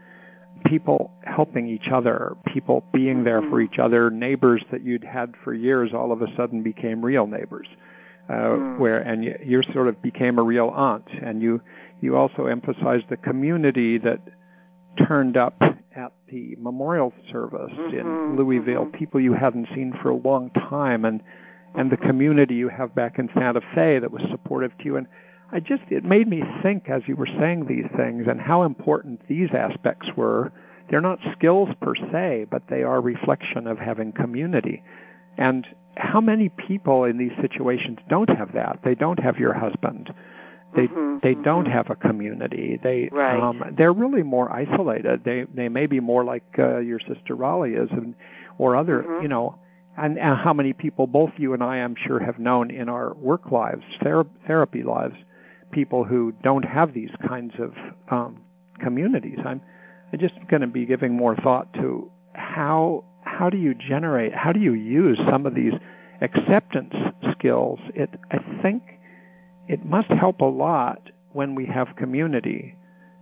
[0.66, 3.74] people helping each other, people being there for Mm-hmm.
[3.74, 7.68] each other, neighbors that you'd had for years all of a sudden became real neighbors.
[8.30, 8.78] Uh, Mm.
[8.78, 11.60] where and you, you sort of became a real aunt, and you
[12.00, 14.20] you also emphasized the community that
[15.08, 15.56] turned up
[15.96, 18.94] at the memorial service in Mhm, Louisville, mhm.
[18.94, 21.22] people you hadn't seen for a long time, and
[21.76, 24.98] and the community you have back in Santa Fe that was supportive to you.
[24.98, 25.08] And
[25.52, 29.28] I just it made me think as you were saying these things and how important
[29.28, 30.52] these aspects were.
[30.90, 34.82] They're not skills per se, but they are reflection of having community.
[35.38, 38.80] And how many people in these situations don't have that?
[38.84, 40.12] They don't have your husband.
[40.76, 41.72] They Mhm, they don't mhm.
[41.72, 42.80] have a community.
[42.82, 43.40] They Right.
[43.40, 45.24] um, they're really more isolated.
[45.24, 48.16] They they may be more like uh, your sister Raleigh is, and
[48.58, 49.22] or other Mhm.
[49.24, 49.56] you know.
[50.02, 53.52] And, how many people both you and I, I'm sure, have known in our work
[53.52, 55.16] lives, thera- therapy lives,
[55.72, 57.74] people who don't have these kinds of
[58.10, 58.42] um,
[58.80, 59.40] communities.
[59.44, 59.62] I'm,
[60.12, 64.52] I'm just going to be giving more thought to how how do you generate, how
[64.52, 65.74] do you use some of these
[66.22, 66.94] acceptance
[67.32, 67.80] skills?
[67.94, 68.84] It I think
[69.68, 72.76] it must help a lot when we have community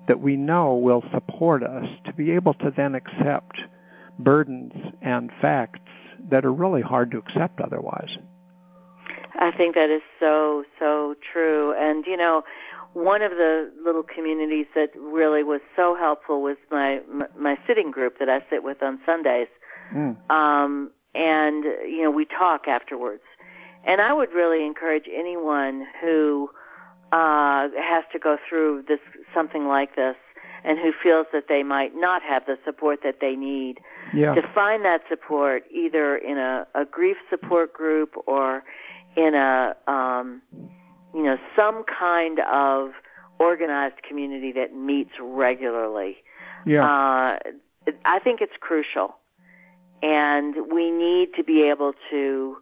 [0.08, 3.60] that we know will support us to be able to then accept
[4.18, 5.87] burdens and facts
[6.30, 8.18] that are really hard to accept otherwise.
[9.40, 11.74] I think that is so so true.
[11.74, 12.44] And you know,
[12.94, 17.02] one of the little communities that really was so helpful was my
[17.38, 19.48] my, sitting group that I sit with on Sundays.
[19.94, 20.18] Mm.
[20.30, 23.24] Um, and you know, we talk afterwards.
[23.84, 26.50] And I would really encourage anyone who
[27.12, 29.00] uh, has to go through this
[29.34, 30.18] something like this
[30.64, 33.80] and who feels that they might not have the support that they need
[34.14, 34.36] Yeah.
[34.36, 38.64] to find that support either in a, a grief support group or
[39.16, 40.42] in a um,
[41.14, 42.92] you know some kind of
[43.40, 46.18] organized community that meets regularly.
[46.66, 46.84] Yeah.
[46.84, 47.40] Uh,
[48.06, 49.16] I think it's crucial,
[50.04, 52.58] and we need to be able to.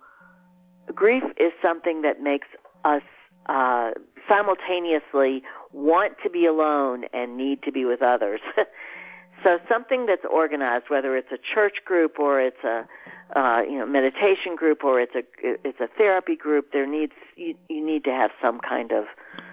[0.93, 2.47] Grief is something that makes
[2.83, 3.01] us
[3.47, 3.91] uh,
[4.27, 8.39] simultaneously want to be alone and need to be with others.
[9.43, 12.87] so something that's organized, whether it's a church group or it's a
[13.35, 17.55] uh, you know meditation group or it's a it's a therapy group, there needs you,
[17.69, 19.05] you need to have some kind of.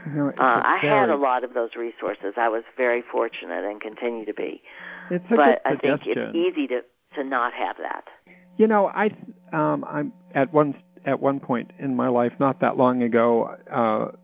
[0.07, 2.35] You know, Uh, I had a lot of those resources.
[2.37, 4.62] I was very fortunate and continue to be.
[5.11, 8.09] It's a But I think it's easy to to not have that.
[8.57, 9.11] You know, I
[9.53, 14.16] um, I'm at one at one point in my life, not that long ago, uh,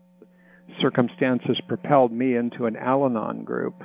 [0.79, 3.83] circumstances propelled me into an Al-Anon group,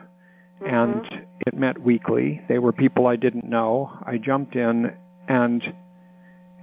[0.65, 1.05] and
[1.47, 2.41] it met weekly.
[2.49, 3.91] They were people I didn't know.
[4.05, 4.93] I jumped in,
[5.29, 5.63] and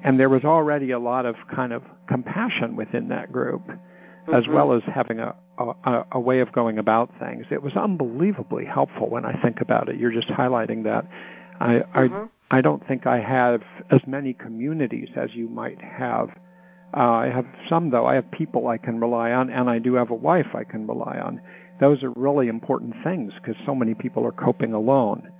[0.04, 3.62] and there was already a lot of kind of compassion within that group,
[4.32, 4.54] as Mhm.
[4.54, 7.46] well as having a, a a way of going about things.
[7.52, 9.98] It was unbelievably helpful when I think about it.
[9.98, 11.06] You're just highlighting that.
[11.60, 12.30] I I Mhm.
[12.50, 13.62] I don't think I have
[13.92, 16.30] as many communities as you might have.
[16.96, 18.06] Uh, I have some, though.
[18.06, 20.86] I have people I can rely on, and I do have a wife I can
[20.88, 21.42] rely on.
[21.80, 25.32] Those are really important things because so many people are coping alone.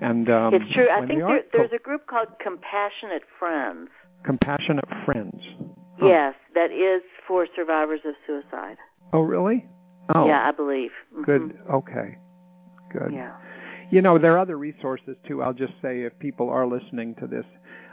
[0.00, 0.88] And um, it's true.
[0.90, 3.88] I think there, there's a group called Compassionate Friends.
[4.24, 5.42] compassionate friends.
[6.02, 6.08] Oh.
[6.08, 8.76] Yes, that is for survivors of suicide.
[9.12, 9.64] Oh, really?
[10.14, 10.90] Oh, Yeah, I believe.
[11.16, 11.24] Mhm.
[11.24, 11.58] good.
[11.72, 12.18] Okay,
[12.92, 13.12] good.
[13.12, 13.32] Yeah.
[13.90, 15.42] You know, there are other resources too.
[15.42, 17.46] I'll just say if people are listening to this,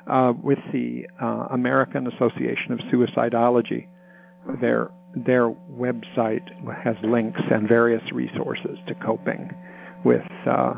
[0.08, 3.88] uh, with the uh, American Association of Suicidology,
[4.60, 6.50] their their website
[6.84, 9.50] has links and various resources to coping
[10.04, 10.74] with uh,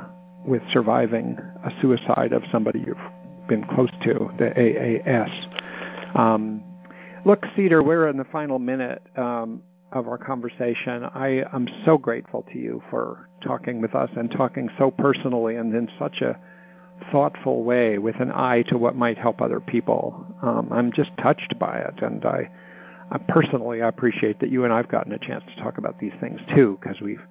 [0.45, 6.17] with surviving a suicide of somebody you've been close to, the AAS.
[6.17, 6.63] Um,
[7.25, 11.03] look, Cedar, we're in the final minute um, of our conversation.
[11.03, 15.73] I am so grateful to you for talking with us and talking so personally and
[15.73, 16.37] in such a
[17.11, 20.25] thoughtful way with an eye to what might help other people.
[20.41, 22.49] Um, I'm just touched by it, and I,
[23.11, 26.39] I personally appreciate that you and I've gotten a chance to talk about these things
[26.55, 27.21] too, because we've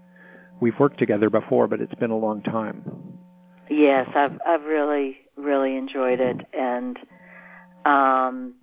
[0.61, 3.19] we've worked together before, but it's been a long time.
[3.69, 6.99] Yes, I've I've really really enjoyed it, and
[7.85, 8.55] um,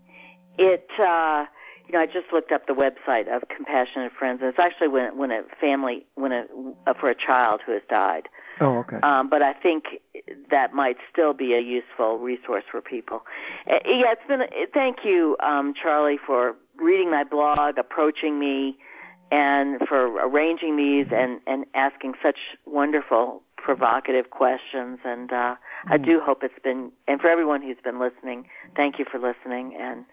[0.57, 1.45] it uh,
[1.91, 4.39] you know, I just looked up the website of Compassionate Friends.
[4.41, 6.45] And it's actually when when a family when a
[6.87, 8.29] uh, for a child who has died.
[8.61, 8.97] Oh, okay.
[9.03, 9.99] Um, but I think
[10.49, 13.23] that might still be a useful resource for people.
[13.69, 14.41] Uh, yeah, it's been.
[14.73, 18.77] Thank you, um, Charlie, for reading my blog, approaching me,
[19.29, 25.55] and for arranging these and and asking such wonderful provocative questions and uh.
[25.87, 26.03] I hmm.
[26.03, 30.05] do hope it's been and for everyone who's been listening, thank you for listening and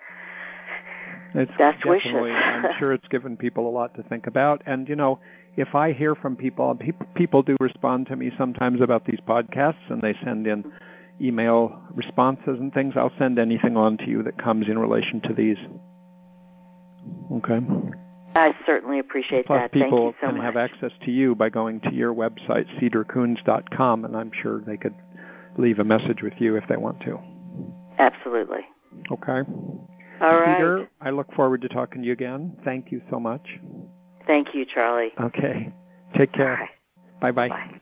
[1.34, 2.14] it's best wishes.
[2.14, 5.20] I'm sure it's given people a lot to think about and you know,
[5.56, 9.90] if I hear from people people people do respond to me sometimes about these podcasts
[9.90, 10.70] and they send in
[11.20, 15.34] email responses and things, I'll send anything on to you that comes in relation to
[15.34, 15.58] these.
[17.32, 17.58] Okay.
[18.34, 19.72] I certainly appreciate Plus that.
[19.72, 20.44] people so can much.
[20.44, 24.94] have access to you by going to your website, cedarkoons.com, and I'm sure they could
[25.56, 27.18] leave a message with you if they want to.
[27.98, 28.60] Absolutely.
[29.10, 29.42] Okay.
[30.20, 30.56] All right.
[30.56, 32.56] Cedar, I look forward to talking to you again.
[32.64, 33.46] Thank you so much.
[34.26, 35.12] Thank you, Charlie.
[35.20, 35.72] Okay.
[36.16, 36.68] Take care.
[37.20, 37.80] Bye bye.